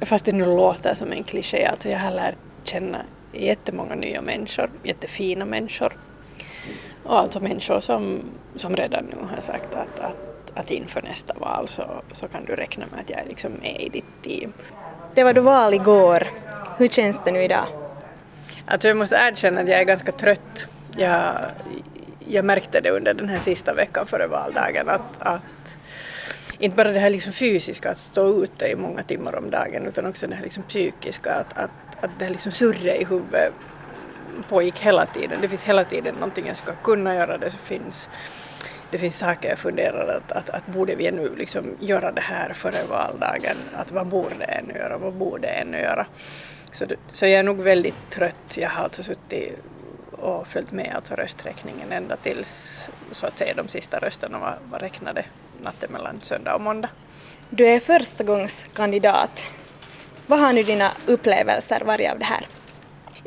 fast 0.00 0.24
det 0.24 0.32
nu 0.32 0.44
låter 0.44 0.94
som 0.94 1.12
en 1.12 1.24
kliché, 1.24 1.64
alltså 1.64 1.88
jag 1.88 1.98
har 1.98 2.10
lärt 2.10 2.36
känna 2.64 2.98
jättemånga 3.32 3.94
nya 3.94 4.22
människor, 4.22 4.70
jättefina 4.82 5.44
människor. 5.44 5.96
Och 7.02 7.18
alltså 7.18 7.40
människor 7.40 7.80
som, 7.80 8.20
som 8.56 8.76
redan 8.76 9.04
nu 9.04 9.16
har 9.34 9.40
sagt 9.40 9.74
att, 9.74 10.00
att, 10.00 10.52
att 10.54 10.70
inför 10.70 11.02
nästa 11.02 11.34
val 11.34 11.68
så, 11.68 11.84
så 12.12 12.28
kan 12.28 12.44
du 12.44 12.56
räkna 12.56 12.84
med 12.90 13.00
att 13.00 13.10
jag 13.10 13.20
liksom 13.28 13.52
är 13.52 13.58
liksom 13.58 13.72
med 13.72 13.80
i 13.80 13.88
ditt 13.88 14.22
team. 14.22 14.52
Det 15.14 15.24
var 15.24 15.32
då 15.32 15.40
val 15.40 15.74
igår. 15.74 16.28
Hur 16.78 16.88
känns 16.88 17.20
det 17.24 17.32
nu 17.32 17.42
idag? 17.42 17.87
Alltså 18.70 18.88
jag 18.88 18.96
måste 18.96 19.16
erkänna 19.16 19.60
att 19.60 19.68
jag 19.68 19.80
är 19.80 19.84
ganska 19.84 20.12
trött. 20.12 20.66
Jag, 20.96 21.34
jag 22.18 22.44
märkte 22.44 22.80
det 22.80 22.90
under 22.90 23.14
den 23.14 23.28
här 23.28 23.38
sista 23.38 23.74
veckan 23.74 24.06
före 24.06 24.26
valdagen 24.26 24.88
att, 24.88 25.18
att 25.18 25.76
inte 26.58 26.76
bara 26.76 26.92
det 26.92 26.98
här 26.98 27.10
liksom 27.10 27.32
fysiska, 27.32 27.90
att 27.90 27.98
stå 27.98 28.44
ute 28.44 28.66
i 28.66 28.76
många 28.76 29.02
timmar 29.02 29.36
om 29.36 29.50
dagen, 29.50 29.86
utan 29.86 30.06
också 30.06 30.26
det 30.26 30.34
här 30.34 30.42
liksom 30.42 30.62
psykiska, 30.62 31.34
att, 31.34 31.58
att, 31.58 31.70
att 32.04 32.10
det 32.18 32.24
här 32.24 32.32
liksom 32.32 32.52
surret 32.52 33.00
i 33.00 33.04
huvudet 33.04 33.52
pågick 34.48 34.78
hela 34.78 35.06
tiden. 35.06 35.38
Det 35.40 35.48
finns 35.48 35.64
hela 35.64 35.84
tiden 35.84 36.14
någonting 36.14 36.46
jag 36.46 36.56
ska 36.56 36.72
kunna 36.72 37.14
göra, 37.14 37.38
det 37.38 37.50
finns, 37.50 38.08
det 38.90 38.98
finns 38.98 39.18
saker 39.18 39.48
jag 39.48 39.58
funderar 39.58 40.16
att, 40.16 40.32
att, 40.32 40.50
att 40.50 40.66
borde 40.66 40.94
vi 40.94 41.06
ännu 41.06 41.36
liksom 41.36 41.76
göra 41.80 42.12
det 42.12 42.20
här 42.20 42.52
före 42.52 42.84
valdagen, 42.88 43.56
att 43.74 43.92
vad 43.92 44.06
borde 44.06 44.44
en 44.44 44.68
göra, 44.74 44.98
vad 44.98 45.12
borde 45.12 45.48
ännu 45.48 45.80
göra. 45.80 46.06
Så, 46.70 46.86
så 47.06 47.26
jag 47.26 47.32
är 47.32 47.42
nog 47.42 47.60
väldigt 47.60 48.10
trött. 48.10 48.56
Jag 48.56 48.70
har 48.70 48.84
alltså 48.84 49.02
suttit 49.02 49.58
och 50.10 50.46
följt 50.46 50.72
med 50.72 50.92
alltså 50.94 51.14
rösträkningen 51.14 51.92
ända 51.92 52.16
tills 52.16 52.88
så 53.10 53.26
att 53.26 53.38
säga 53.38 53.54
de 53.54 53.68
sista 53.68 53.98
rösterna 53.98 54.38
var, 54.38 54.58
var 54.70 54.78
räknade 54.78 55.24
natten 55.62 55.92
mellan 55.92 56.20
söndag 56.20 56.54
och 56.54 56.60
måndag. 56.60 56.88
Du 57.50 57.66
är 57.66 57.80
förstagångskandidat. 57.80 59.44
Vad 60.26 60.40
har 60.40 60.52
nu 60.52 60.62
dina 60.62 60.90
upplevelser 61.06 61.82
varit 61.84 62.10
av 62.10 62.18
det 62.18 62.24
här? 62.24 62.46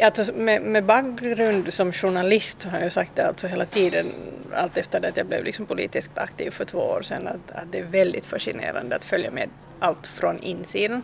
Ja, 0.02 0.08
alltså 0.08 0.34
med, 0.34 0.62
med 0.62 0.86
bakgrund 0.86 1.74
som 1.74 1.94
journalist 1.94 2.64
har 2.64 2.80
jag 2.80 2.92
sagt 2.92 3.16
det 3.16 3.28
alltså 3.28 3.48
hela 3.48 3.66
tiden, 3.66 4.06
allt 4.54 4.78
efter 4.78 5.00
det 5.00 5.08
att 5.08 5.18
jag 5.18 5.26
blev 5.26 5.44
liksom 5.44 5.66
politiskt 5.66 6.18
aktiv 6.18 6.52
för 6.52 6.66
två 6.66 6.78
år 6.78 7.02
sedan, 7.02 7.28
att, 7.28 7.52
att 7.52 7.72
det 7.72 7.80
är 7.80 7.84
väldigt 7.84 8.26
fascinerande 8.26 8.96
att 8.96 9.04
följa 9.04 9.32
med 9.32 9.50
allt 9.80 10.08
från 10.08 10.40
insidan 10.40 11.04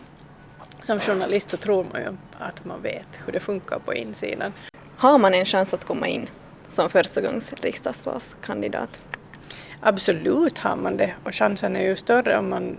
som 0.82 1.00
journalist 1.00 1.50
så 1.50 1.56
tror 1.56 1.86
man 1.92 2.00
ju 2.02 2.16
att 2.38 2.64
man 2.64 2.82
vet 2.82 3.08
hur 3.26 3.32
det 3.32 3.40
funkar 3.40 3.78
på 3.78 3.94
insidan. 3.94 4.52
Har 4.96 5.18
man 5.18 5.34
en 5.34 5.44
chans 5.44 5.74
att 5.74 5.84
komma 5.84 6.06
in 6.06 6.28
som 6.68 6.90
förstagångs 6.90 7.52
riksdagsvalskandidat? 7.52 9.02
Absolut 9.80 10.58
har 10.58 10.76
man 10.76 10.96
det 10.96 11.14
och 11.24 11.34
chansen 11.34 11.76
är 11.76 11.82
ju 11.82 11.96
större 11.96 12.38
om 12.38 12.50
man, 12.50 12.76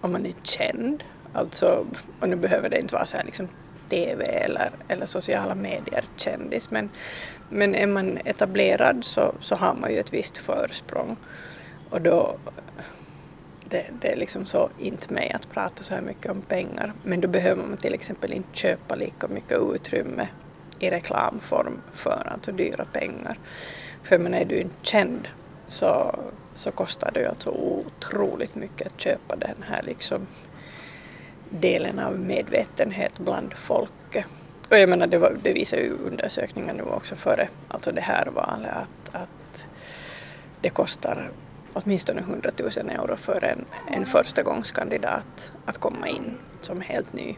om 0.00 0.12
man 0.12 0.26
är 0.26 0.34
känd. 0.42 1.04
Alltså, 1.32 1.86
och 2.20 2.28
nu 2.28 2.36
behöver 2.36 2.68
det 2.68 2.80
inte 2.80 2.94
vara 2.94 3.06
så 3.06 3.16
här 3.16 3.24
liksom 3.24 3.48
TV 3.88 4.24
eller, 4.24 4.70
eller 4.88 5.06
sociala 5.06 5.54
medier 5.54 6.04
kändis 6.16 6.70
men, 6.70 6.90
men 7.48 7.74
är 7.74 7.86
man 7.86 8.18
etablerad 8.24 9.04
så, 9.04 9.34
så 9.40 9.56
har 9.56 9.74
man 9.74 9.90
ju 9.90 9.98
ett 9.98 10.12
visst 10.12 10.38
försprång 10.38 11.16
och 11.90 12.00
då 12.00 12.36
det, 13.68 13.86
det 14.00 14.12
är 14.12 14.16
liksom 14.16 14.46
så 14.46 14.70
inte 14.78 15.14
mig 15.14 15.32
att 15.32 15.50
prata 15.50 15.82
så 15.82 15.94
här 15.94 16.00
mycket 16.00 16.30
om 16.30 16.42
pengar. 16.42 16.92
Men 17.02 17.20
då 17.20 17.28
behöver 17.28 17.62
man 17.62 17.76
till 17.76 17.94
exempel 17.94 18.32
inte 18.32 18.56
köpa 18.58 18.94
lika 18.94 19.28
mycket 19.28 19.58
utrymme 19.74 20.28
i 20.78 20.90
reklamform 20.90 21.80
för 21.92 22.28
alltså 22.32 22.52
dyra 22.52 22.84
pengar. 22.84 23.38
För 24.02 24.18
men 24.18 24.34
är 24.34 24.44
du 24.44 24.60
inte 24.60 24.76
känd 24.82 25.28
så, 25.66 26.18
så 26.54 26.70
kostar 26.70 27.10
det 27.14 27.20
ju 27.20 27.26
alltså 27.26 27.50
otroligt 27.50 28.54
mycket 28.54 28.86
att 28.86 29.00
köpa 29.00 29.36
den 29.36 29.64
här 29.68 29.82
liksom 29.82 30.26
delen 31.50 31.98
av 31.98 32.18
medvetenhet 32.18 33.18
bland 33.18 33.54
folket. 33.54 34.24
Och 34.70 34.78
jag 34.78 34.88
menar 34.88 35.06
det, 35.06 35.18
var, 35.18 35.36
det 35.42 35.52
visar 35.52 35.76
ju 35.76 35.92
undersökningar 36.06 36.74
nu 36.74 36.82
också 36.82 37.16
före 37.16 37.48
alltså 37.68 37.92
det 37.92 38.00
här 38.00 38.26
valet 38.26 38.72
att, 38.72 39.14
att 39.14 39.66
det 40.60 40.70
kostar 40.70 41.30
åtminstone 41.72 42.20
100 42.20 42.50
000 42.58 42.70
euro 42.90 43.16
för 43.16 43.44
en, 43.44 43.64
en 43.90 44.06
förstagångskandidat 44.06 45.52
att 45.64 45.78
komma 45.78 46.08
in 46.08 46.34
som 46.60 46.80
helt 46.80 47.12
ny. 47.12 47.36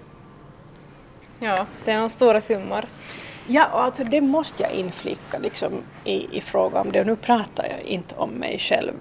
Ja, 1.39 1.67
det 1.85 1.91
är 1.91 1.99
en 1.99 2.11
stora 2.11 2.41
summor. 2.41 2.85
Ja, 3.47 3.65
alltså 3.65 4.05
det 4.05 4.21
måste 4.21 4.63
jag 4.63 4.73
inflicka 4.73 5.39
liksom, 5.39 5.73
i, 6.05 6.39
i 6.39 6.41
fråga 6.41 6.81
om 6.81 6.93
det. 6.93 7.01
Och 7.01 7.07
nu 7.07 7.17
pratar 7.17 7.69
jag 7.69 7.83
inte 7.83 8.15
om 8.15 8.31
mig 8.31 8.59
själv. 8.59 8.93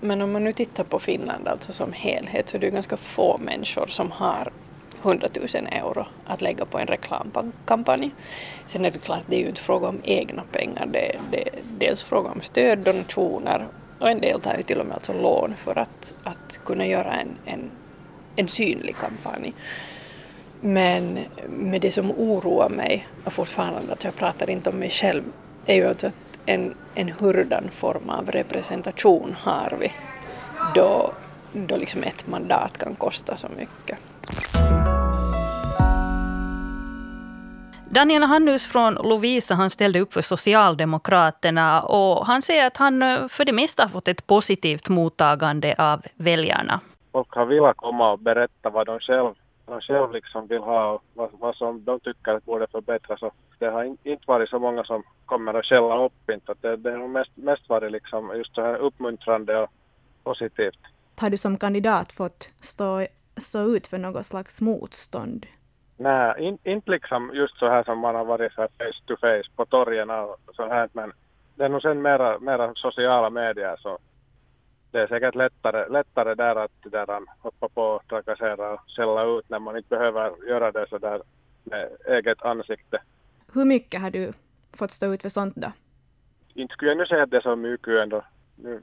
Men 0.00 0.22
om 0.22 0.32
man 0.32 0.44
nu 0.44 0.52
tittar 0.52 0.84
på 0.84 0.98
Finland 0.98 1.48
alltså 1.48 1.72
som 1.72 1.92
helhet 1.92 2.48
så 2.48 2.56
är 2.56 2.60
det 2.60 2.70
ganska 2.70 2.96
få 2.96 3.38
människor 3.38 3.86
som 3.86 4.10
har 4.10 4.52
100 5.02 5.28
000 5.54 5.66
euro 5.72 6.06
att 6.26 6.40
lägga 6.40 6.64
på 6.64 6.78
en 6.78 6.86
reklamkampanj. 6.86 8.10
Sen 8.66 8.84
är 8.84 8.90
det 8.90 8.98
klart, 8.98 9.22
det 9.26 9.36
är 9.36 9.40
ju 9.40 9.48
inte 9.48 9.60
fråga 9.60 9.88
om 9.88 10.00
egna 10.04 10.42
pengar. 10.52 10.86
Det, 10.92 11.16
det 11.30 11.48
är 11.48 11.54
dels 11.78 12.02
fråga 12.02 12.30
om 12.30 12.42
stöd, 12.42 12.78
donationer 12.78 13.68
och 13.98 14.10
en 14.10 14.20
del 14.20 14.40
tar 14.40 14.56
ju 14.56 14.62
till 14.62 14.80
och 14.80 14.86
med 14.86 14.94
alltså 14.94 15.12
lån 15.12 15.54
för 15.56 15.78
att, 15.78 16.14
att 16.22 16.58
kunna 16.64 16.86
göra 16.86 17.14
en, 17.14 17.28
en, 17.44 17.70
en 18.36 18.48
synlig 18.48 18.96
kampanj. 18.96 19.52
Men 20.60 21.18
med 21.48 21.80
det 21.80 21.90
som 21.90 22.10
oroar 22.10 22.68
mig, 22.68 23.06
och 23.24 23.32
fortfarande 23.32 23.92
att 23.92 24.04
jag 24.04 24.16
pratar 24.16 24.50
inte 24.50 24.70
om 24.70 24.76
mig 24.76 24.90
själv, 24.90 25.22
är 25.66 25.74
ju 25.74 25.88
alltså 25.88 26.06
att 26.06 26.27
en, 26.48 26.74
en 26.94 27.08
hurdan 27.08 27.68
form 27.70 28.10
av 28.10 28.30
representation 28.30 29.34
har 29.38 29.76
vi 29.80 29.92
då, 30.74 31.12
då 31.52 31.76
liksom 31.76 32.02
ett 32.02 32.26
mandat 32.26 32.78
kan 32.78 32.94
kosta 32.94 33.36
så 33.36 33.46
mycket. 33.58 33.98
Daniel 37.90 38.22
Hannus 38.22 38.66
från 38.66 38.94
Lovisa 38.94 39.54
han 39.54 39.70
ställde 39.70 40.00
upp 40.00 40.12
för 40.12 40.20
Socialdemokraterna 40.20 41.82
och 41.82 42.26
han 42.26 42.42
säger 42.42 42.66
att 42.66 42.76
han 42.76 43.02
eh, 43.02 43.28
för 43.28 43.44
det 43.44 43.52
mesta 43.52 43.82
har 43.82 43.88
fått 43.88 44.08
ett 44.08 44.26
positivt 44.26 44.88
mottagande 44.88 45.74
av 45.78 46.02
väljarna. 46.16 46.80
Folk 47.12 47.34
har 47.34 47.46
velat 47.46 47.76
komma 47.76 48.12
och 48.12 48.18
berätta 48.18 48.70
vad 48.70 48.86
de 48.86 49.00
själv, 49.00 49.34
de 49.68 49.80
själv 49.80 50.12
liksom 50.12 50.46
vill 50.46 50.62
ha 50.62 50.92
och 50.92 51.02
vad, 51.14 51.30
vad 51.32 51.56
som 51.56 51.84
de 51.84 52.00
tycker 52.00 52.40
borde 52.40 52.66
förbättras. 52.66 53.22
Och 53.22 53.34
det 53.58 53.66
har 53.66 53.84
in, 53.84 53.98
inte 54.02 54.24
varit 54.26 54.48
så 54.48 54.58
många 54.58 54.84
som 54.84 55.02
kommer 55.26 55.54
att 55.54 55.64
skälla 55.64 56.04
upp 56.04 56.30
inte. 56.30 56.54
Det, 56.60 56.76
det 56.76 56.90
har 56.90 57.08
mest, 57.08 57.36
mest 57.36 57.68
varit 57.68 57.92
liksom 57.92 58.36
just 58.36 58.54
så 58.54 58.62
här 58.62 58.76
uppmuntrande 58.76 59.58
och 59.58 59.70
positivt. 60.24 60.78
Har 61.20 61.30
du 61.30 61.36
som 61.36 61.58
kandidat 61.58 62.12
fått 62.12 62.48
stå, 62.60 63.06
stå 63.36 63.76
ut 63.76 63.86
för 63.86 63.98
något 63.98 64.26
slags 64.26 64.60
motstånd? 64.60 65.46
Nej, 65.96 66.34
in, 66.38 66.58
inte 66.64 66.90
liksom 66.90 67.30
just 67.34 67.58
så 67.58 67.68
här 67.68 67.84
som 67.84 67.98
man 67.98 68.14
har 68.14 68.24
varit 68.24 68.52
så 68.52 68.60
här 68.60 68.68
face 68.78 69.02
to 69.06 69.16
face 69.20 69.50
på 69.56 69.64
torgen 69.64 70.10
och 70.10 70.36
så 70.52 70.68
här, 70.68 70.88
men 70.92 71.12
det 71.54 71.64
är 71.64 71.68
nog 71.68 71.82
sen 71.82 72.02
mera, 72.02 72.38
mera 72.38 72.74
sociala 72.74 73.30
medier 73.30 73.76
så 73.76 73.98
det 74.90 74.98
är 74.98 75.06
säkert 75.06 75.34
lättare, 75.34 75.88
lättare 75.88 76.34
där 76.34 76.56
att 76.56 76.70
där 76.82 77.20
hoppa 77.42 77.68
på, 77.68 78.00
trakassera 78.08 78.72
och 78.72 78.80
skälla 78.96 79.24
ut 79.24 79.48
när 79.48 79.58
man 79.58 79.76
inte 79.76 79.88
behöver 79.88 80.48
göra 80.48 80.72
det 80.72 80.86
så 80.88 80.98
där 80.98 81.22
med 81.64 81.88
eget 82.06 82.42
ansikte. 82.42 82.98
Hur 83.54 83.64
mycket 83.64 84.00
har 84.02 84.10
du 84.10 84.32
fått 84.78 84.90
stå 84.90 85.14
ut 85.14 85.22
för 85.22 85.28
sånt 85.28 85.54
då? 85.56 85.72
Inte 86.54 86.72
skulle 86.74 86.90
jag 86.90 86.98
nu 86.98 87.06
säga 87.06 87.22
att 87.22 87.30
det 87.30 87.36
är 87.36 87.40
så 87.40 87.56
mycket 87.56 87.88
ändå. 88.02 88.22
Nu 88.56 88.80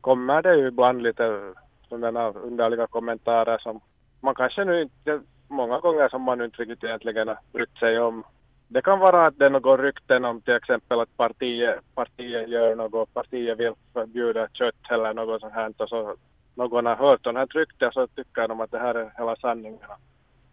kommer 0.00 0.42
det 0.42 0.56
ju 0.56 0.66
ibland 0.68 1.02
lite 1.02 1.54
sådana 1.88 2.28
underliga 2.28 2.86
kommentarer 2.86 3.58
som 3.58 3.80
man 4.20 4.34
kanske 4.34 4.64
nu 4.64 4.82
inte 4.82 5.20
många 5.48 5.80
gånger 5.80 6.08
som 6.08 6.22
man 6.22 6.44
inte 6.44 6.62
riktigt 6.62 6.84
egentligen 6.84 7.28
har 7.28 7.38
brytt 7.52 7.78
sig 7.78 8.00
om. 8.00 8.24
Det 8.72 8.82
kan 8.82 8.98
vara 8.98 9.26
att 9.26 9.38
det 9.38 9.46
är 9.46 9.50
något 9.50 9.80
rykten 9.80 10.24
om 10.24 10.40
till 10.40 10.54
exempel 10.54 11.00
att 11.00 11.16
partiet, 11.16 11.80
partiet 11.94 12.48
gör 12.48 12.74
något, 12.74 13.14
partiet 13.14 13.58
vill 13.58 13.72
förbjuda 13.92 14.48
kött 14.52 14.90
eller 14.90 15.14
något 15.14 15.40
sånt 15.40 15.52
här 15.52 15.72
och 15.78 15.88
så 15.88 16.16
någon 16.54 16.86
har 16.86 16.96
hört 16.96 17.22
sådana 17.22 17.40
här 17.40 17.46
rykten 17.46 17.92
så 17.92 18.06
tycker 18.06 18.48
de 18.48 18.60
att 18.60 18.70
det 18.70 18.78
här 18.78 18.94
är 18.94 19.12
hela 19.18 19.36
sanningen. 19.36 19.78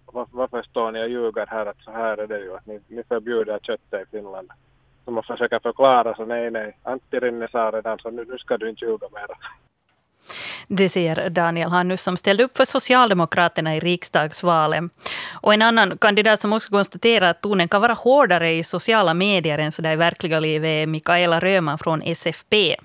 Varför, 0.06 0.38
varför 0.38 0.62
står 0.62 0.92
ni 0.92 1.04
och 1.04 1.10
ljuger 1.10 1.46
här 1.46 1.66
att 1.66 1.82
så 1.82 1.92
här 1.92 2.18
är 2.18 2.28
det 2.28 2.40
ju, 2.40 2.56
att 2.56 2.66
ni, 2.66 2.80
ni 2.88 3.04
förbjuder 3.04 3.60
köttet 3.60 4.08
i 4.08 4.12
Finland. 4.12 4.52
Så 5.06 5.12
man 5.12 5.24
försöker 5.24 5.60
förklara 5.60 6.16
så 6.16 6.26
nej, 6.26 6.52
nej, 6.52 6.78
Antti 6.84 7.20
Rinne 7.20 7.48
sa 7.48 7.72
redan 7.72 8.00
så 8.00 8.10
nu, 8.10 8.26
nu 8.30 8.38
ska 8.38 8.58
du 8.58 8.70
inte 8.70 8.86
ljuga 8.86 9.08
mera. 9.12 9.38
Det 10.68 10.90
säger 10.90 11.30
Daniel 11.30 11.70
Hannus 11.70 12.02
som 12.02 12.18
ställde 12.18 12.44
upp 12.44 12.58
för 12.58 12.66
Socialdemokraterna 12.66 13.76
i 13.76 13.80
riksdagsvalet. 13.80 14.84
Och 15.34 15.54
en 15.54 15.62
annan 15.62 15.98
kandidat 15.98 16.40
som 16.40 16.54
också 16.54 16.70
konstaterar 16.70 17.30
att 17.30 17.42
tonen 17.42 17.68
kan 17.68 17.82
vara 17.82 17.94
hårdare 17.94 18.54
i 18.54 18.64
sociala 18.64 19.14
medier 19.14 19.58
än 19.58 19.72
så 19.72 19.82
där 19.82 19.92
i 19.92 19.96
verkliga 19.96 20.40
livet 20.40 20.68
är 20.68 20.88
Mikaela 20.88 21.40
Röman 21.40 21.78
från 21.78 22.02
SFP. 22.02 22.76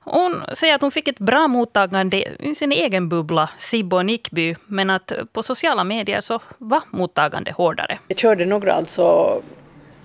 Hon 0.00 0.42
säger 0.52 0.74
att 0.74 0.80
hon 0.80 0.90
fick 0.90 1.08
ett 1.08 1.18
bra 1.18 1.48
mottagande 1.48 2.24
i 2.38 2.54
sin 2.54 2.72
egen 2.72 3.08
bubbla, 3.08 3.50
Sibbo 3.58 3.96
och 3.96 4.06
Nickby, 4.06 4.56
men 4.66 4.90
att 4.90 5.12
på 5.32 5.42
sociala 5.42 5.84
medier 5.84 6.20
så 6.20 6.40
var 6.58 6.82
mottagande 6.90 7.52
hårdare. 7.52 7.98
Jag 8.08 8.18
körde 8.18 8.44
några 8.44 8.72
alltså 8.72 9.40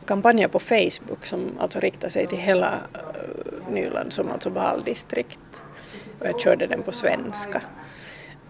kampanjer 0.06 0.48
på 0.48 0.60
Facebook 0.60 1.26
som 1.26 1.40
alltså 1.60 1.80
riktar 1.80 2.10
sig 2.10 2.28
till 2.28 2.38
hela 2.38 2.74
eh, 2.94 3.74
Nyland 3.74 4.14
som 4.14 4.32
alltså 4.32 4.50
valdistrikt 4.50 5.40
och 6.20 6.28
jag 6.28 6.40
körde 6.40 6.68
den 6.68 6.84
på 6.84 6.92
svenska. 6.92 7.62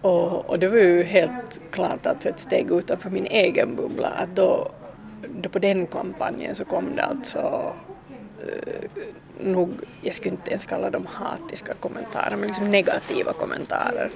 Och, 0.00 0.50
och 0.50 0.58
det 0.58 0.68
var 0.68 0.76
ju 0.76 1.02
helt 1.02 1.60
klart 1.70 2.06
alltså 2.06 2.28
ett 2.28 2.38
steg 2.38 2.70
utanför 2.70 3.10
min 3.10 3.26
egen 3.26 3.76
bubbla 3.76 4.08
att 4.08 4.36
då, 4.36 4.70
då 5.28 5.48
på 5.48 5.58
den 5.58 5.86
kampanjen 5.86 6.54
så 6.54 6.64
kom 6.64 6.96
det 6.96 7.02
alltså 7.02 7.72
eh, 8.40 8.90
nog, 9.40 9.70
jag 10.02 10.14
skulle 10.14 10.34
inte 10.34 10.50
ens 10.50 10.64
kalla 10.64 10.90
dem 10.90 11.06
hatiska 11.06 11.74
kommentarer, 11.74 12.36
men 12.36 12.46
liksom 12.46 12.70
negativa 12.70 13.32
kommentarer. 13.32 14.10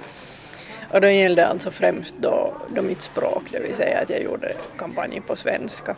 Och 0.91 1.01
då 1.01 1.07
gällde 1.09 1.47
alltså 1.47 1.71
främst 1.71 2.15
då, 2.17 2.53
då 2.69 2.81
mitt 2.81 3.01
språk, 3.01 3.43
det 3.51 3.59
vill 3.59 3.75
säga 3.75 3.99
att 3.99 4.09
jag 4.09 4.23
gjorde 4.23 4.53
kampanjen 4.77 5.23
på 5.23 5.35
svenska. 5.35 5.95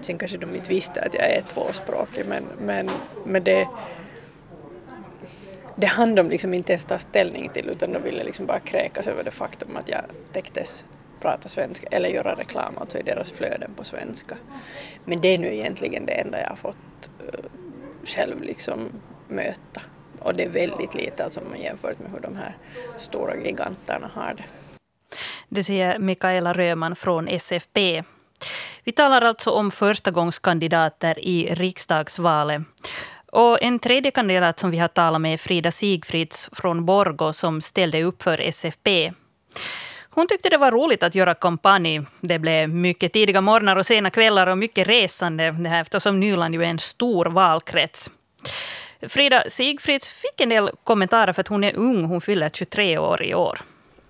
Sen 0.00 0.18
kanske 0.18 0.38
de 0.38 0.54
inte 0.54 0.68
visste 0.68 1.02
att 1.02 1.14
jag 1.14 1.30
är 1.30 1.42
tvåspråkig, 1.42 2.24
men, 2.28 2.44
men 2.58 2.90
men 3.24 3.44
det 3.44 3.68
det 5.80 5.86
hann 5.86 6.14
de 6.14 6.30
liksom 6.30 6.54
inte 6.54 6.72
ens 6.72 6.84
ta 6.84 6.98
ställning 6.98 7.48
till 7.48 7.68
utan 7.68 7.92
de 7.92 8.02
ville 8.02 8.24
liksom 8.24 8.46
bara 8.46 8.60
kräkas 8.60 9.06
över 9.06 9.24
det 9.24 9.30
faktum 9.30 9.76
att 9.76 9.88
jag 9.88 10.04
täcktes 10.32 10.84
prata 11.20 11.48
svenska 11.48 11.86
eller 11.90 12.08
göra 12.08 12.34
reklam 12.34 12.78
alltså 12.78 12.98
i 12.98 13.02
deras 13.02 13.32
flöden 13.32 13.70
på 13.76 13.84
svenska. 13.84 14.36
Men 15.04 15.20
det 15.20 15.28
är 15.28 15.38
nu 15.38 15.54
egentligen 15.54 16.06
det 16.06 16.12
enda 16.12 16.40
jag 16.40 16.48
har 16.48 16.56
fått 16.56 17.10
uh, 17.20 17.50
själv 18.04 18.42
liksom 18.42 18.88
möta 19.28 19.80
och 20.18 20.34
det 20.34 20.44
är 20.44 20.48
väldigt 20.48 20.94
lite 20.94 21.24
alltså 21.24 21.40
man 21.50 21.60
jämfört 21.60 21.98
med 21.98 22.10
hur 22.12 22.20
de 22.20 22.36
här 22.36 22.56
stora 22.96 23.36
giganterna 23.36 24.10
har 24.14 24.34
det. 24.34 24.44
Det 25.48 25.64
säger 25.64 25.98
Mikaela 25.98 26.52
Röman 26.52 26.96
från 26.96 27.28
SFP. 27.28 28.02
Vi 28.84 28.92
talar 28.92 29.22
alltså 29.22 29.50
om 29.50 29.70
förstagångskandidater 29.70 31.18
i 31.18 31.54
riksdagsvalet. 31.54 32.62
Och 33.32 33.62
en 33.62 33.78
tredje 33.78 34.10
kandidat 34.10 34.58
som 34.58 34.70
vi 34.70 34.78
har 34.78 34.88
talat 34.88 35.20
med 35.20 35.32
är 35.32 35.38
Frida 35.38 35.70
Sigfrids 35.70 36.50
från 36.52 36.84
Borgo 36.84 37.32
som 37.32 37.60
ställde 37.60 38.02
upp 38.02 38.22
för 38.22 38.40
SFP. 38.40 39.12
Hon 40.10 40.26
tyckte 40.26 40.48
det 40.48 40.58
var 40.58 40.72
roligt 40.72 41.02
att 41.02 41.14
göra 41.14 41.34
kampanj. 41.34 42.00
Det 42.20 42.38
blev 42.38 42.68
mycket 42.68 43.12
tidiga 43.12 43.40
morgnar 43.40 43.76
och 43.76 43.86
sena 43.86 44.10
kvällar 44.10 44.46
och 44.46 44.58
mycket 44.58 44.88
resande 44.88 45.54
eftersom 45.80 46.20
Nyland 46.20 46.54
ju 46.54 46.64
är 46.64 46.68
en 46.68 46.78
stor 46.78 47.26
valkrets. 47.26 48.10
Frida 49.08 49.42
Sigfrids 49.48 50.12
fick 50.12 50.40
en 50.40 50.48
del 50.48 50.70
kommentarer 50.84 51.32
för 51.32 51.40
att 51.40 51.48
hon 51.48 51.64
är 51.64 51.76
ung. 51.76 52.04
Hon 52.04 52.20
fyller 52.20 52.48
23 52.48 52.98
år 52.98 53.22
i 53.22 53.34
år. 53.34 53.58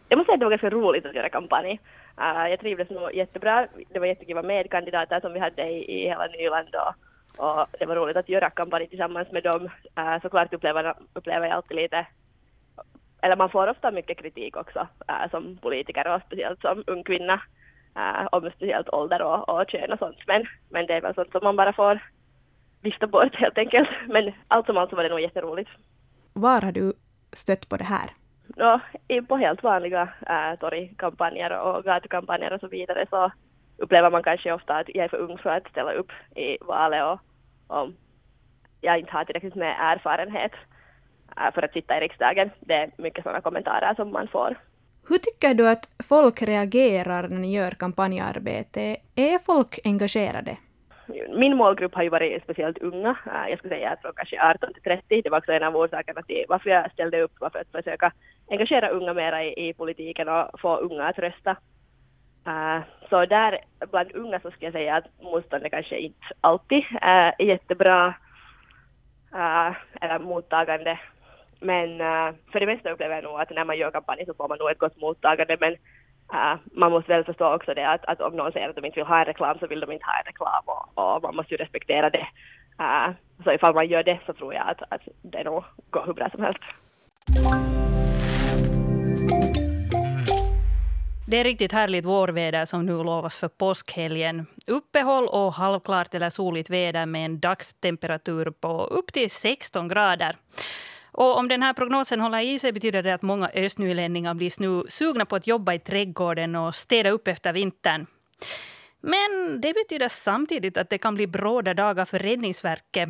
Jag 0.08 0.16
måste 0.16 0.28
säga 0.28 0.34
att 0.34 0.40
det 0.40 0.44
var 0.44 0.50
ganska 0.50 0.70
roligt 0.70 1.06
att 1.06 1.14
göra 1.14 1.28
kampanj. 1.28 1.80
Uh, 2.20 2.50
jag 2.50 2.60
trivdes 2.60 2.90
nog 2.90 3.14
jättebra. 3.14 3.66
Det 3.92 3.98
var 3.98 4.06
jättekul 4.06 4.38
att 4.38 4.44
vara 4.44 4.54
medkandidater 4.54 5.20
som 5.20 5.32
vi 5.32 5.40
hade 5.40 5.62
i, 5.62 6.02
i 6.02 6.08
hela 6.08 6.26
Nyland. 6.26 6.68
Och 6.74 7.07
och 7.38 7.66
det 7.78 7.86
var 7.86 7.96
roligt 7.96 8.16
att 8.16 8.28
göra 8.28 8.50
kampanj 8.50 8.86
tillsammans 8.86 9.32
med 9.32 9.42
dem. 9.42 9.68
Äh, 9.96 10.20
såklart 10.22 10.54
upplever, 10.54 10.94
upplever 11.14 11.46
jag 11.46 11.56
alltid 11.56 11.76
lite, 11.76 12.06
eller 13.22 13.36
man 13.36 13.50
får 13.50 13.70
ofta 13.70 13.90
mycket 13.90 14.18
kritik 14.18 14.56
också 14.56 14.88
äh, 15.08 15.30
som 15.30 15.56
politiker 15.56 16.14
och 16.14 16.22
speciellt 16.26 16.60
som 16.60 16.84
ung 16.86 17.04
kvinna 17.04 17.42
äh, 17.96 18.26
om 18.32 18.50
speciellt 18.56 18.88
ålder 18.88 19.22
och, 19.22 19.48
och 19.48 19.68
kön 19.68 19.92
och 19.92 19.98
sånt. 19.98 20.16
Men, 20.26 20.46
men 20.70 20.86
det 20.86 20.94
är 20.94 21.00
väl 21.00 21.14
sånt 21.14 21.32
som 21.32 21.40
man 21.44 21.56
bara 21.56 21.72
får 21.72 22.00
vifta 22.82 23.06
bort 23.06 23.34
helt 23.34 23.58
enkelt. 23.58 23.88
Men 24.08 24.32
allt 24.48 24.66
som 24.66 24.76
allt 24.76 24.90
så 24.90 24.96
var 24.96 25.02
det 25.02 25.08
nog 25.08 25.20
jätteroligt. 25.20 25.70
Var 26.32 26.60
har 26.60 26.72
du 26.72 26.92
stött 27.32 27.68
på 27.68 27.76
det 27.76 27.84
här? 27.84 28.10
No, 28.56 28.80
på 29.28 29.36
helt 29.36 29.62
vanliga 29.62 30.08
äh, 30.26 30.58
torgkampanjer 30.58 31.58
och 31.58 31.84
gatukampanjer 31.84 32.52
och 32.52 32.60
så 32.60 32.68
vidare 32.68 33.06
så 33.10 33.32
upplever 33.78 34.10
man 34.10 34.22
kanske 34.22 34.52
ofta 34.52 34.76
att 34.76 34.88
jag 34.94 35.04
är 35.04 35.08
för 35.08 35.16
ung 35.16 35.38
för 35.38 35.50
att 35.50 35.68
ställa 35.70 35.92
upp 35.92 36.10
i 36.36 36.58
valet 36.60 37.04
och 37.04 37.20
om 37.66 37.96
jag 38.80 38.98
inte 38.98 39.12
har 39.12 39.24
tillräckligt 39.24 39.54
med 39.54 39.76
erfarenhet 39.78 40.52
äh, 41.36 41.54
för 41.54 41.62
att 41.62 41.72
sitta 41.72 41.96
i 41.96 42.00
riksdagen. 42.00 42.50
Det 42.60 42.74
är 42.74 42.90
mycket 42.98 43.22
sådana 43.22 43.40
kommentarer 43.40 43.94
som 43.94 44.12
man 44.12 44.28
får. 44.28 44.56
Hur 45.08 45.18
tycker 45.18 45.54
du 45.54 45.68
att 45.68 45.88
folk 46.08 46.42
reagerar 46.42 47.28
när 47.28 47.38
ni 47.38 47.54
gör 47.54 47.70
kampanjarbete? 47.70 48.96
Är 49.14 49.38
folk 49.38 49.78
engagerade? 49.84 50.56
Min 51.36 51.56
målgrupp 51.56 51.94
har 51.94 52.02
ju 52.02 52.08
varit 52.08 52.42
speciellt 52.42 52.78
unga. 52.78 53.16
Äh, 53.26 53.50
jag 53.50 53.58
skulle 53.58 53.74
säga 53.74 53.90
att 53.90 54.00
från 54.00 54.12
kanske 54.16 54.42
18 54.42 54.72
till 54.72 54.82
30. 54.82 55.22
Det 55.22 55.30
var 55.30 55.38
också 55.38 55.52
en 55.52 55.62
av 55.62 55.76
orsakerna 55.76 56.22
till 56.22 56.44
varför 56.48 56.70
jag 56.70 56.92
ställde 56.92 57.22
upp, 57.22 57.40
var 57.40 57.50
för 57.50 57.58
att 57.58 57.72
försöka 57.72 58.12
engagera 58.50 58.88
unga 58.88 59.14
mera 59.14 59.44
i, 59.44 59.68
i 59.68 59.72
politiken 59.72 60.28
och 60.28 60.60
få 60.60 60.76
unga 60.76 61.04
att 61.04 61.18
rösta. 61.18 61.56
Uh, 62.46 62.80
så 63.10 63.26
där 63.26 63.58
bland 63.90 64.12
unga 64.12 64.40
så 64.40 64.50
skulle 64.50 64.66
jag 64.66 64.72
säga 64.72 64.96
att 64.96 65.22
motståndet 65.22 65.70
kanske 65.70 65.98
inte 65.98 66.26
alltid 66.40 66.78
uh, 66.78 66.98
är 67.38 67.42
jättebra 67.42 68.14
uh, 69.34 69.76
eller 70.00 70.18
mottagande. 70.18 70.98
Men 71.60 71.98
för 72.52 72.60
det 72.60 72.66
mesta 72.66 72.90
upplever 72.90 73.14
jag 73.14 73.24
nog 73.24 73.40
att 73.40 73.50
när 73.50 73.64
man 73.64 73.78
gör 73.78 73.90
kampanj 73.90 74.24
så 74.26 74.34
får 74.34 74.48
man 74.48 74.58
nog 74.58 74.70
ett 74.70 74.78
gott 74.78 75.00
mottagande. 75.00 75.56
Men 75.60 75.76
man 76.72 76.90
måste 76.90 77.12
väl 77.12 77.24
förstå 77.24 77.54
också 77.54 77.74
det 77.74 77.88
att, 77.88 78.04
att 78.04 78.20
om 78.20 78.36
någon 78.36 78.52
säger 78.52 78.68
att 78.68 78.76
de 78.76 78.84
inte 78.84 79.00
vill 79.00 79.06
ha 79.06 79.18
en 79.18 79.24
reklam 79.24 79.58
så 79.58 79.66
vill 79.66 79.80
de 79.80 79.92
inte 79.92 80.04
ha 80.04 80.18
en 80.18 80.26
reklam 80.26 80.62
och, 80.66 81.14
och 81.14 81.22
man 81.22 81.36
måste 81.36 81.54
ju 81.54 81.58
respektera 81.58 82.10
det. 82.10 82.28
så 83.44 83.52
ifall 83.52 83.74
man 83.74 83.88
gör 83.88 84.02
det 84.02 84.18
så 84.26 84.32
tror 84.32 84.54
jag 84.54 84.68
att, 84.68 84.82
att 84.88 85.02
det 85.22 85.44
nog 85.44 85.64
går 85.90 86.06
hur 86.06 86.12
bra 86.12 86.30
som 86.30 86.42
helst. 86.42 86.62
Det 91.30 91.36
är 91.36 91.44
riktigt 91.44 91.72
härligt 91.72 92.04
vårväder 92.04 92.66
som 92.66 92.86
nu 92.86 92.92
lovas 92.92 93.36
för 93.36 93.48
påskhelgen. 93.48 94.46
Uppehåll 94.66 95.26
och 95.26 95.52
halvklart 95.52 96.14
eller 96.14 96.30
soligt 96.30 96.70
väder 96.70 97.06
med 97.06 97.24
en 97.24 97.40
dagstemperatur 97.40 98.50
på 98.50 98.84
upp 98.84 99.12
till 99.12 99.30
16 99.30 99.88
grader. 99.88 100.36
Och 101.12 101.38
om 101.38 101.48
den 101.48 101.62
här 101.62 101.72
prognosen 101.72 102.20
håller 102.20 102.40
i 102.40 102.58
sig 102.58 102.72
betyder 102.72 103.02
det 103.02 103.14
att 103.14 103.22
många 103.22 103.50
östnylänningar 103.54 104.34
blir 104.34 104.52
nu 104.60 104.84
sugna 104.88 105.24
på 105.24 105.36
att 105.36 105.46
jobba 105.46 105.74
i 105.74 105.78
trädgården 105.78 106.56
och 106.56 106.74
städa 106.74 107.10
upp 107.10 107.28
efter 107.28 107.52
vintern. 107.52 108.06
Men 109.00 109.60
det 109.60 109.74
betyder 109.74 110.08
samtidigt 110.08 110.76
att 110.76 110.90
det 110.90 110.98
kan 110.98 111.14
bli 111.14 111.26
bråda 111.26 111.74
dagar 111.74 112.04
för 112.04 112.18
Räddningsverket 112.18 113.08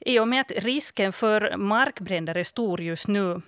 i 0.00 0.18
och 0.18 0.28
med 0.28 0.40
att 0.40 0.50
risken 0.50 1.12
för 1.12 1.56
markbränder 1.56 2.34
är 2.34 2.44
stor 2.44 2.80
just 2.80 3.08
nu. 3.08 3.40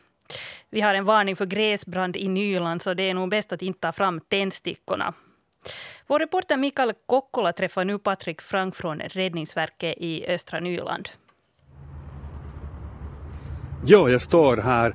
Vi 0.70 0.80
har 0.80 0.94
en 0.94 1.04
varning 1.04 1.36
för 1.36 1.46
gräsbrand 1.46 2.16
i 2.16 2.28
Nyland 2.28 2.82
så 2.82 2.94
det 2.94 3.02
är 3.02 3.14
nog 3.14 3.30
bäst 3.30 3.52
att 3.52 3.62
inte 3.62 3.80
ta 3.80 3.92
fram 3.92 4.20
tändstickorna. 4.20 5.14
Vår 6.06 6.18
reporter 6.18 6.56
Mikael 6.56 6.92
Kokkola 7.06 7.52
träffar 7.52 7.84
nu 7.84 7.98
Patrik 7.98 8.40
Frank 8.42 8.76
från 8.76 9.00
Räddningsverket 9.00 9.94
i 9.98 10.26
östra 10.26 10.60
Nyland. 10.60 11.08
Ja, 13.84 14.08
jag 14.08 14.22
står 14.22 14.56
här 14.56 14.94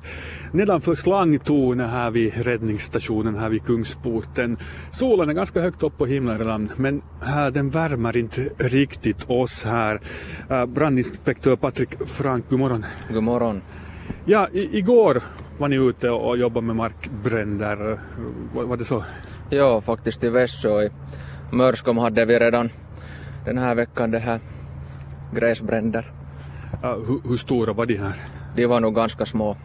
nedanför 0.52 0.94
slangtornet 0.94 1.90
här 1.90 2.10
vid 2.10 2.34
räddningsstationen 2.34 3.38
här 3.38 3.48
vid 3.48 3.64
Kungsporten. 3.64 4.58
Solen 4.92 5.28
är 5.28 5.32
ganska 5.32 5.60
högt 5.60 5.82
upp 5.82 5.98
på 5.98 6.06
himlen 6.06 6.38
redan, 6.38 6.72
men 6.76 7.02
här, 7.22 7.50
den 7.50 7.70
värmer 7.70 8.16
inte 8.16 8.40
riktigt 8.58 9.30
oss 9.30 9.64
här. 9.64 10.00
Uh, 10.50 10.66
brandinspektör 10.66 11.56
Patrik 11.56 11.88
Frank, 12.06 12.44
god 12.50 12.58
morgon. 12.58 12.84
God 13.12 13.22
morgon. 13.22 13.62
Ja, 14.24 14.48
i, 14.52 14.78
igår 14.78 15.22
var 15.58 15.68
ni 15.68 15.76
ute 15.76 16.10
och 16.10 16.38
jobbade 16.38 16.66
med 16.66 16.76
markbränder. 16.76 18.00
Var, 18.54 18.64
var 18.64 18.76
det 18.76 18.84
så? 18.84 19.04
Ja, 19.50 19.80
faktiskt 19.80 20.24
i 20.24 20.28
Vässö 20.28 20.82
i 20.82 20.90
Mörskom 21.52 21.98
hade 21.98 22.24
vi 22.24 22.38
redan 22.38 22.70
den 23.44 23.58
här 23.58 23.74
veckan 23.74 24.10
det 24.10 24.18
här 24.18 24.40
gräsbränder. 25.34 26.12
Uh, 26.84 26.90
hur, 26.90 27.28
hur 27.28 27.36
stora 27.36 27.72
var 27.72 27.86
de 27.86 27.96
här? 27.96 28.14
De 28.56 28.66
var 28.66 28.80
nog 28.80 28.94
ganska 28.94 29.26
små. 29.26 29.56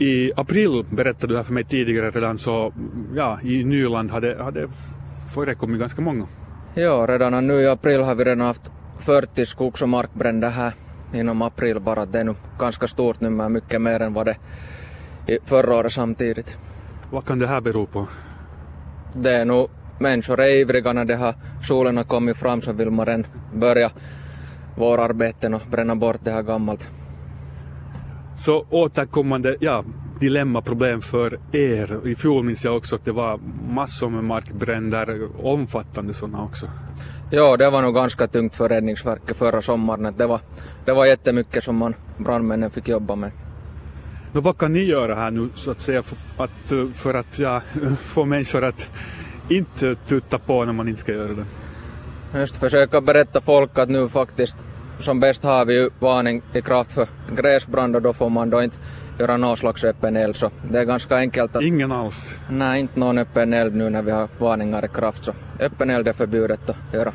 I 0.00 0.32
april 0.36 0.84
berättade 0.90 1.32
du 1.32 1.36
här 1.36 1.44
för 1.44 1.54
mig 1.54 1.64
tidigare 1.64 2.10
redan 2.10 2.38
så 2.38 2.72
ja, 3.14 3.38
i 3.42 3.64
Nyland 3.64 4.10
hade, 4.10 4.42
hade 4.42 4.68
förekommit 5.34 5.80
ganska 5.80 6.02
många. 6.02 6.26
Ja, 6.74 7.06
redan 7.08 7.46
nu 7.46 7.60
i 7.60 7.68
april 7.68 8.00
har 8.00 8.14
vi 8.14 8.24
redan 8.24 8.46
haft 8.46 8.70
40 8.98 9.46
skogs 9.46 9.82
och 9.82 9.88
markbränder 9.88 10.50
här 10.50 10.72
inom 11.14 11.42
april 11.42 11.80
bara. 11.80 12.06
Det 12.06 12.20
är 12.20 12.24
nu 12.24 12.34
ganska 12.58 12.86
stort 12.86 13.20
nummer, 13.20 13.48
mycket 13.48 13.82
mer 13.82 14.00
än 14.00 14.14
vad 14.14 14.26
det 14.26 14.36
förra 15.44 15.76
året 15.76 15.92
samtidigt. 15.92 16.58
Vad 17.10 17.24
kan 17.24 17.38
det 17.38 17.46
här 17.46 17.60
bero 17.60 17.86
på? 17.86 18.06
Det 19.14 19.32
är 19.32 19.44
nog 19.44 19.70
människor 20.00 20.40
är 20.40 20.56
ivriga 20.56 20.92
när 20.92 21.04
det 21.04 21.16
har 21.16 21.34
solen 21.62 21.96
har 21.96 22.04
kommit 22.04 22.36
fram 22.36 22.60
så 22.60 22.72
vill 22.72 22.90
man 22.90 23.06
redan 23.06 23.26
börja 23.54 23.90
vårarbeten 24.76 25.54
och 25.54 25.62
bränna 25.70 25.96
bort 25.96 26.20
det 26.24 26.30
här 26.30 26.42
gammalt. 26.42 26.90
Så 28.36 28.66
återkommande 28.70 29.56
ja, 29.60 29.84
dilemma, 30.20 30.62
problem 30.62 31.00
för 31.00 31.38
er. 31.52 32.08
I 32.08 32.14
fjol 32.14 32.44
minns 32.44 32.64
jag 32.64 32.76
också 32.76 32.96
att 32.96 33.04
det 33.04 33.12
var 33.12 33.40
massor 33.70 34.10
med 34.10 34.24
markbränder, 34.24 35.28
omfattande 35.46 36.14
sådana 36.14 36.44
också. 36.44 36.66
Ja, 37.30 37.56
det 37.56 37.70
var 37.70 37.82
nog 37.82 37.94
ganska 37.94 38.26
tungt 38.26 38.56
för 38.56 38.68
Räddningsverket 38.68 39.36
förra 39.36 39.62
sommaren. 39.62 40.14
Det 40.16 40.26
var, 40.26 40.40
det 40.84 40.92
var 40.92 41.06
jättemycket 41.06 41.64
som 41.64 41.76
man, 41.76 41.94
brandmännen 42.18 42.70
fick 42.70 42.88
jobba 42.88 43.16
med. 43.16 43.30
Men 44.32 44.42
vad 44.42 44.58
kan 44.58 44.72
ni 44.72 44.84
göra 44.84 45.14
här 45.14 45.30
nu 45.30 45.48
så 45.54 45.70
att 45.70 45.80
säga 45.80 46.02
för 46.02 46.16
att, 46.36 46.96
för 46.96 47.14
att 47.14 47.38
ja, 47.38 47.62
få 47.98 48.24
människor 48.24 48.64
att 48.64 48.88
inte 49.48 49.96
tutta 50.08 50.38
på 50.38 50.64
när 50.64 50.72
man 50.72 50.88
inte 50.88 51.00
ska 51.00 51.12
göra 51.12 51.32
det? 51.32 51.46
Just 52.38 52.56
försöka 52.56 53.00
berätta 53.00 53.40
folk 53.40 53.78
att 53.78 53.88
nu 53.88 54.08
faktiskt 54.08 54.56
som 54.98 55.20
bäst 55.20 55.42
har 55.42 55.64
vi 55.64 55.90
varning 55.98 56.42
i 56.52 56.62
kraft 56.62 56.92
för 56.92 57.08
gräsbrand 57.36 57.96
och 57.96 58.02
då 58.02 58.12
får 58.12 58.28
man 58.28 58.50
då 58.50 58.62
inte 58.62 58.76
göra 59.18 59.36
någon 59.36 59.56
slags 59.56 59.84
öppen 59.84 60.16
eld. 60.16 60.36
Så 60.36 60.50
det 60.70 60.78
är 60.78 60.84
ganska 60.84 61.16
enkelt 61.16 61.56
att... 61.56 61.62
Ingen 61.62 61.92
alls? 61.92 62.38
Nej, 62.50 62.80
inte 62.80 63.00
någon 63.00 63.18
öppen 63.18 63.52
eld 63.52 63.74
nu 63.76 63.90
när 63.90 64.02
vi 64.02 64.10
har 64.10 64.28
varningar 64.38 64.84
i 64.84 64.88
kraft. 64.88 65.24
Så 65.24 65.32
öppen 65.60 65.90
eld 65.90 66.08
är 66.08 66.12
förbjudet 66.12 66.70
att 66.70 66.76
göra. 66.92 67.12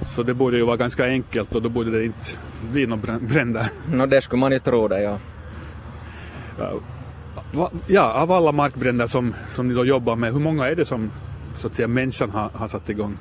Så 0.00 0.22
det 0.22 0.34
borde 0.34 0.56
ju 0.56 0.64
vara 0.64 0.76
ganska 0.76 1.04
enkelt 1.04 1.54
och 1.54 1.62
då 1.62 1.68
borde 1.68 1.90
det 1.90 2.04
inte 2.04 2.26
bli 2.72 2.86
någon 2.86 3.00
bränder? 3.20 3.68
No, 3.92 4.06
det 4.06 4.20
skulle 4.20 4.40
man 4.40 4.52
ju 4.52 4.58
tro 4.58 4.88
det, 4.88 5.02
ja. 5.02 5.18
Ja, 7.86 8.12
av 8.12 8.32
alla 8.32 8.52
markbränder 8.52 9.06
som, 9.06 9.34
som 9.50 9.68
ni 9.68 9.74
då 9.74 9.84
jobbar 9.84 10.16
med, 10.16 10.32
hur 10.32 10.40
många 10.40 10.68
är 10.68 10.74
det 10.74 10.84
som 10.84 11.10
så 11.54 11.66
att 11.66 11.74
säga 11.74 11.88
människan 11.88 12.30
har, 12.30 12.50
har 12.54 12.68
satt 12.68 12.90
igång? 12.90 13.18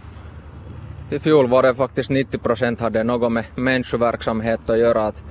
I 1.10 1.20
fjol 1.20 1.48
var 1.48 1.64
det 1.64 1.76
faktiskt 1.76 2.10
90 2.10 2.38
procent 2.38 2.80
hade 2.80 3.04
något 3.04 3.32
med 3.32 3.46
människoverksamhet 3.56 4.70
att 4.70 4.80
göra. 4.80 5.06
Att 5.06 5.24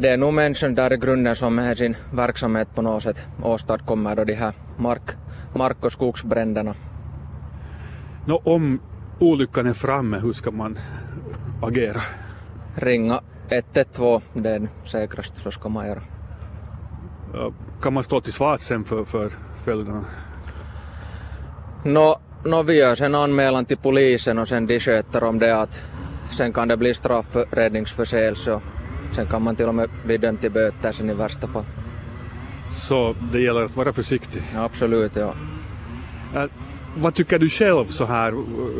det 0.00 0.08
är 0.08 0.16
nog 0.16 0.34
människan 0.34 0.74
där 0.74 0.92
i 0.92 0.96
grunden 0.96 1.36
som 1.36 1.54
med 1.54 1.78
sin 1.78 1.96
verksamhet 2.12 2.68
på 2.74 2.82
något 2.82 3.02
sätt 3.02 3.22
åstadkommer 3.42 4.16
då 4.16 4.24
de 4.24 4.34
här 4.34 4.52
mark, 4.76 5.02
mark 5.54 5.84
och 5.84 5.92
skogsbränderna. 5.92 6.74
Nå, 8.26 8.42
om 8.44 8.80
olyckan 9.18 9.66
är 9.66 9.72
framme, 9.72 10.18
hur 10.18 10.32
ska 10.32 10.50
man 10.50 10.78
agera? 11.62 12.00
Ringa 12.74 13.20
112, 13.48 14.20
det 14.32 14.50
är 14.50 14.68
säkrast, 14.84 15.38
så 15.42 15.50
ska 15.50 15.68
man 15.68 15.86
göra. 15.86 16.02
Kan 17.82 17.92
man 17.92 18.04
stå 18.04 18.20
till 18.20 18.32
svars 18.32 18.60
sen 18.60 18.84
för, 18.84 19.04
för 19.04 19.32
följderna? 19.64 20.04
Nå, 21.84 22.20
no, 22.44 22.62
vi 22.62 22.78
gör 22.78 22.94
sen 22.94 23.14
anmälan 23.14 23.64
till 23.64 23.78
polisen 23.78 24.38
och 24.38 24.48
sen 24.48 24.66
de 24.66 24.80
sköter 24.80 25.24
om 25.24 25.38
det 25.38 25.60
att 25.60 25.80
sen 26.30 26.52
kan 26.52 26.68
det 26.68 26.76
bli 26.76 26.94
straffräddningsförseelse 26.94 28.60
sen 29.10 29.26
kan 29.26 29.42
man 29.42 29.56
till 29.56 29.66
och 29.66 29.74
med 29.74 29.90
bli 30.04 30.16
dömd 30.16 30.40
till 30.40 30.50
böter 30.50 30.92
sen 30.92 31.10
i 31.10 31.14
värsta 31.14 31.46
fall. 31.46 31.64
Så 32.66 33.14
det 33.32 33.40
gäller 33.40 33.64
att 33.64 33.76
vara 33.76 33.92
försiktig? 33.92 34.42
Ja, 34.54 34.64
absolut, 34.64 35.16
ja. 35.16 35.34
Äh, 36.34 36.44
vad 36.96 37.14
tycker 37.14 37.38
du 37.38 37.48
själv 37.48 37.86
så 37.86 38.04
här? 38.04 38.32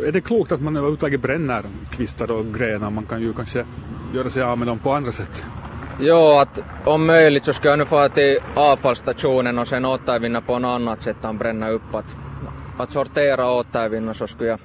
Är 0.07 0.13
det 0.13 0.21
klokt 0.21 0.53
att 0.53 0.61
man 0.61 0.77
överhuvudtaget 0.77 1.23
bränner 1.23 1.65
kvistar 1.91 2.31
och 2.31 2.55
grenar? 2.55 2.91
Man 2.91 3.07
kan 3.07 3.21
ju 3.21 3.33
kanske 3.33 3.67
göra 4.15 4.31
sig 4.31 4.43
av 4.43 4.59
med 4.59 4.69
dem 4.69 4.79
på 4.79 4.93
andra 4.93 5.13
sätt. 5.13 5.45
Jo, 6.01 6.39
att 6.41 6.61
om 6.85 7.07
möjligt 7.07 7.45
så 7.45 7.53
ska 7.53 7.69
jag 7.69 7.79
nu 7.79 7.85
få 7.85 8.09
till 8.09 8.39
avfallsstationen 8.55 9.59
och 9.59 9.67
sen 9.67 9.85
återvinna 9.85 10.41
på 10.41 10.59
något 10.59 10.69
annat 10.69 11.03
sätt 11.03 11.25
än 11.25 11.39
bränna 11.39 11.69
upp. 11.69 11.95
Att 11.95 12.17
att 12.79 12.91
sortera 12.91 13.51
och 13.51 13.59
återvinna 13.59 14.15
så 14.15 14.27
skulle 14.27 14.49
jag 14.49 14.59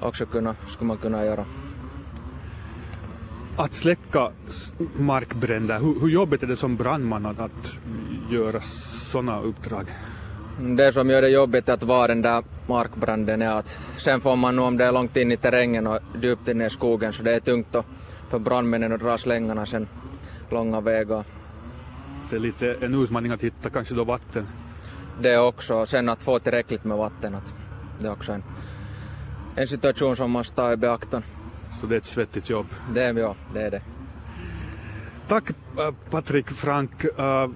också 0.00 0.26
kunna, 0.26 0.54
skulle 0.66 0.88
man 0.88 0.96
kunna 0.96 1.24
göra. 1.24 1.44
Att 3.56 3.72
släcka 3.72 4.30
markbränder, 4.98 5.78
hur, 5.78 6.00
hur 6.00 6.08
jobbigt 6.08 6.42
är 6.42 6.46
det 6.46 6.56
som 6.56 6.76
brandman 6.76 7.26
att, 7.26 7.38
att 7.38 7.78
göra 8.30 8.60
sådana 8.60 9.40
uppdrag? 9.40 9.86
Det 10.76 10.92
som 10.92 11.10
gör 11.10 11.22
det 11.22 11.28
jobbigt 11.28 11.68
att 11.68 11.82
vara 11.82 12.06
den 12.06 12.22
där 12.22 12.44
markbranden 12.68 13.42
är 13.42 13.50
att 13.50 13.76
sen 13.96 14.20
får 14.20 14.36
man 14.36 14.56
nu 14.56 14.62
om 14.62 14.76
det 14.76 14.84
är 14.84 14.92
långt 14.92 15.16
in 15.16 15.32
i 15.32 15.36
terrängen 15.36 15.86
och 15.86 15.98
djupt 16.22 16.48
in 16.48 16.60
i 16.60 16.70
skogen 16.70 17.12
så 17.12 17.22
det 17.22 17.34
är 17.34 17.40
tungt 17.40 17.66
då 17.70 17.84
för 18.28 18.38
brandmännen 18.38 18.92
att 18.92 19.00
dra 19.00 19.18
slängarna 19.18 19.66
sen 19.66 19.88
långa 20.50 20.80
vägar. 20.80 21.24
Det 22.30 22.36
är 22.36 22.40
lite 22.40 22.76
en 22.80 22.94
utmaning 22.94 23.32
att 23.32 23.42
hitta 23.42 23.70
kanske 23.70 23.94
då 23.94 24.04
vatten 24.04 24.46
det 25.20 25.38
också. 25.38 25.86
Sen 25.86 26.08
att 26.08 26.22
få 26.22 26.38
tillräckligt 26.38 26.84
med 26.84 26.96
vatten. 26.96 27.34
Att 27.34 27.54
det 28.00 28.06
är 28.06 28.12
också 28.12 28.32
en, 28.32 28.42
en 29.56 29.66
situation 29.66 30.16
som 30.16 30.30
man 30.30 30.38
måste 30.38 30.56
ta 30.56 30.72
i 30.72 30.76
beaktan. 30.76 31.22
Så 31.80 31.86
det 31.86 31.94
är 31.94 31.98
ett 31.98 32.06
svettigt 32.06 32.50
jobb? 32.50 32.66
Det 32.94 33.02
är, 33.02 33.14
ja, 33.14 33.36
det 33.54 33.62
är 33.62 33.70
det. 33.70 33.82
Tack 35.28 35.50
äh, 35.50 35.90
Patrik 36.10 36.48
Frank. 36.48 37.04
Uh, 37.04 37.48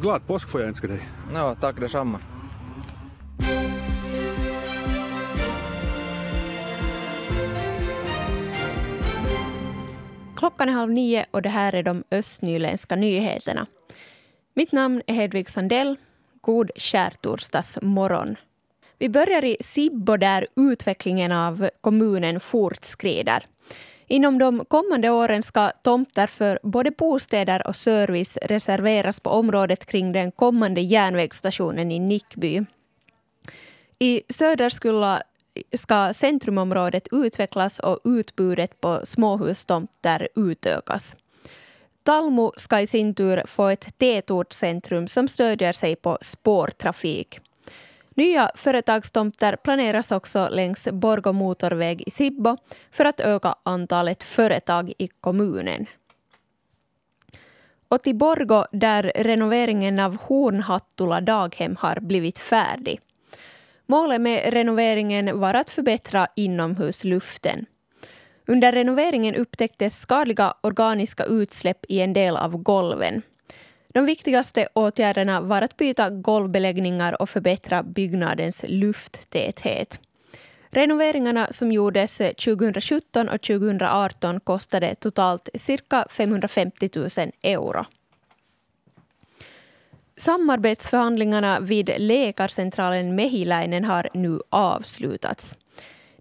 glad 0.00 0.26
påsk 0.26 0.48
får 0.48 0.60
jag 0.60 0.68
önska 0.68 0.86
dig. 0.86 1.08
Ja, 1.32 1.54
tack 1.60 1.80
detsamma. 1.80 2.20
Klockan 10.36 10.68
är 10.68 10.72
halv 10.72 10.92
nio 10.92 11.26
och 11.30 11.42
det 11.42 11.48
här 11.48 11.72
är 11.72 11.82
de 11.82 12.04
östnyländska 12.10 12.96
nyheterna. 12.96 13.66
Mitt 14.54 14.72
namn 14.72 15.02
är 15.06 15.14
Hedvig 15.14 15.50
Sandell 15.50 15.96
God 16.40 16.70
skärtorsdagsmorgon 16.76 18.36
vi 19.02 19.08
börjar 19.08 19.44
i 19.44 19.56
Sibbo 19.60 20.16
där 20.16 20.46
utvecklingen 20.56 21.32
av 21.32 21.68
kommunen 21.80 22.40
fortskrider. 22.40 23.44
Inom 24.06 24.38
de 24.38 24.64
kommande 24.64 25.10
åren 25.10 25.42
ska 25.42 25.70
tomter 25.70 26.26
för 26.26 26.58
både 26.62 26.90
bostäder 26.90 27.66
och 27.66 27.76
service 27.76 28.36
reserveras 28.42 29.20
på 29.20 29.30
området 29.30 29.86
kring 29.86 30.12
den 30.12 30.32
kommande 30.32 30.80
järnvägsstationen 30.80 31.92
i 31.92 31.98
Nickby. 31.98 32.64
I 33.98 34.22
Söderskulla 34.28 35.22
ska 35.76 36.14
centrumområdet 36.14 37.08
utvecklas 37.12 37.78
och 37.78 38.00
utbudet 38.04 38.80
på 38.80 39.00
småhustomter 39.04 40.28
utökas. 40.36 41.16
Talmo 42.02 42.52
ska 42.56 42.80
i 42.80 42.86
sin 42.86 43.14
tur 43.14 43.42
få 43.46 43.68
ett 43.68 43.98
tätortscentrum 43.98 45.08
som 45.08 45.28
stödjer 45.28 45.72
sig 45.72 45.96
på 45.96 46.18
spårtrafik. 46.20 47.40
Nya 48.14 48.50
företagstomter 48.54 49.56
planeras 49.56 50.12
också 50.12 50.48
längs 50.50 50.88
Borgå 50.92 51.32
motorväg 51.32 52.02
i 52.06 52.10
Sibbo 52.10 52.56
för 52.90 53.04
att 53.04 53.20
öka 53.20 53.54
antalet 53.62 54.22
företag 54.22 54.92
i 54.98 55.08
kommunen. 55.08 55.86
Och 57.88 58.02
till 58.02 58.14
Borgå 58.14 58.66
där 58.72 59.12
renoveringen 59.14 59.98
av 59.98 60.16
Hornhattula 60.16 61.20
daghem 61.20 61.76
har 61.80 62.00
blivit 62.00 62.38
färdig. 62.38 63.00
Målet 63.86 64.20
med 64.20 64.52
renoveringen 64.52 65.40
var 65.40 65.54
att 65.54 65.70
förbättra 65.70 66.26
inomhusluften. 66.36 67.66
Under 68.46 68.72
renoveringen 68.72 69.34
upptäcktes 69.34 69.98
skadliga 69.98 70.54
organiska 70.60 71.24
utsläpp 71.24 71.84
i 71.88 72.00
en 72.00 72.12
del 72.12 72.36
av 72.36 72.56
golven. 72.56 73.22
De 73.92 74.04
viktigaste 74.06 74.68
åtgärderna 74.74 75.40
var 75.40 75.62
att 75.62 75.76
byta 75.76 76.10
golvbeläggningar 76.10 77.22
och 77.22 77.30
förbättra 77.30 77.82
byggnadens 77.82 78.64
lufttäthet. 78.68 80.00
Renoveringarna 80.70 81.48
som 81.50 81.72
gjordes 81.72 82.18
2017 82.18 83.28
och 83.28 83.42
2018 83.42 84.40
kostade 84.40 84.94
totalt 84.94 85.48
cirka 85.54 86.06
550 86.10 86.90
000 86.94 87.08
euro. 87.42 87.84
Samarbetsförhandlingarna 90.16 91.60
vid 91.60 91.90
läkarcentralen 91.98 93.14
Mehiläinen 93.14 93.84
har 93.84 94.08
nu 94.14 94.40
avslutats. 94.50 95.56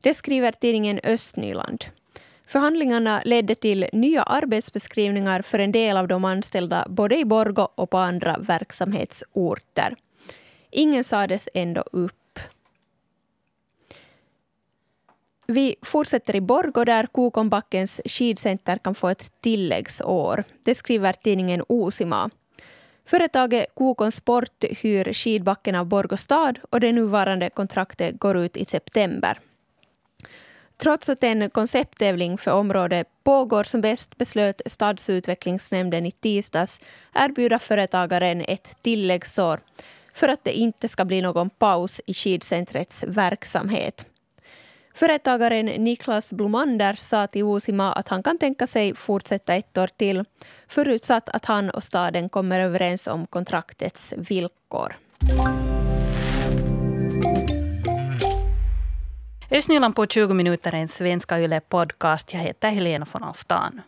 Det 0.01 0.13
skriver 0.13 0.51
tidningen 0.51 0.99
Östnyland. 1.03 1.85
Förhandlingarna 2.51 3.21
ledde 3.25 3.55
till 3.55 3.89
nya 3.93 4.23
arbetsbeskrivningar 4.23 5.41
för 5.41 5.59
en 5.59 5.71
del 5.71 5.97
av 5.97 6.07
de 6.07 6.25
anställda 6.25 6.85
både 6.89 7.17
i 7.17 7.25
Borgo 7.25 7.67
och 7.75 7.89
på 7.89 7.97
andra 7.97 8.37
verksamhetsorter. 8.37 9.95
Ingen 10.71 11.03
sades 11.03 11.49
ändå 11.53 11.83
upp. 11.91 12.39
Vi 15.47 15.75
fortsätter 15.81 16.35
i 16.35 16.41
Borgo 16.41 16.83
där 16.83 17.05
Kokonbackens 17.05 18.01
skidcenter 18.05 18.77
kan 18.77 18.95
få 18.95 19.09
ett 19.09 19.31
tilläggsår. 19.41 20.43
Det 20.63 20.75
skriver 20.75 21.13
tidningen 21.13 21.63
Osima. 21.67 22.29
Företaget 23.05 23.75
Kokon 23.75 24.11
Sport 24.11 24.63
hyr 24.63 25.13
skidbacken 25.13 25.75
av 25.75 25.85
Borgå 25.85 26.17
stad 26.17 26.59
och 26.69 26.79
det 26.79 26.91
nuvarande 26.91 27.49
kontraktet 27.49 28.19
går 28.19 28.37
ut 28.37 28.57
i 28.57 28.65
september. 28.65 29.39
Trots 30.81 31.09
att 31.09 31.23
en 31.23 31.49
koncepttävling 31.49 32.37
för 32.37 32.51
området 32.51 33.07
pågår 33.23 33.63
som 33.63 33.81
bäst 33.81 34.17
beslöt 34.17 34.61
stadsutvecklingsnämnden 34.65 36.05
i 36.05 36.11
tisdags 36.11 36.79
erbjuda 37.13 37.59
företagaren 37.59 38.41
ett 38.47 38.77
tilläggsår 38.81 39.59
för 40.13 40.27
att 40.27 40.43
det 40.43 40.53
inte 40.53 40.89
ska 40.89 41.05
bli 41.05 41.21
någon 41.21 41.49
paus 41.49 42.01
i 42.05 42.13
skidcentrets 42.13 43.03
verksamhet. 43.07 44.05
Företagaren 44.93 45.65
Niklas 45.65 46.31
Blomander 46.31 46.93
sa 46.93 47.27
till 47.27 47.43
Osima 47.43 47.93
att 47.93 48.07
han 48.07 48.23
kan 48.23 48.37
tänka 48.37 48.67
sig 48.67 48.95
fortsätta 48.95 49.55
ett 49.55 49.77
år 49.77 49.87
till 49.87 50.25
förutsatt 50.67 51.29
att 51.29 51.45
han 51.45 51.69
och 51.69 51.83
staden 51.83 52.29
kommer 52.29 52.59
överens 52.59 53.07
om 53.07 53.27
kontraktets 53.27 54.13
villkor. 54.17 54.95
Östnyland 59.53 59.95
på 59.95 60.05
20 60.07 60.33
minuter 60.33 60.73
är 60.73 60.77
en 60.77 60.87
svenska 60.87 61.39
Yle 61.39 61.61
podcast. 61.61 62.33
Jag 62.33 62.39
heter 62.39 62.69
Helena 62.69 63.05
von 63.11 63.23
Alftan. 63.23 63.81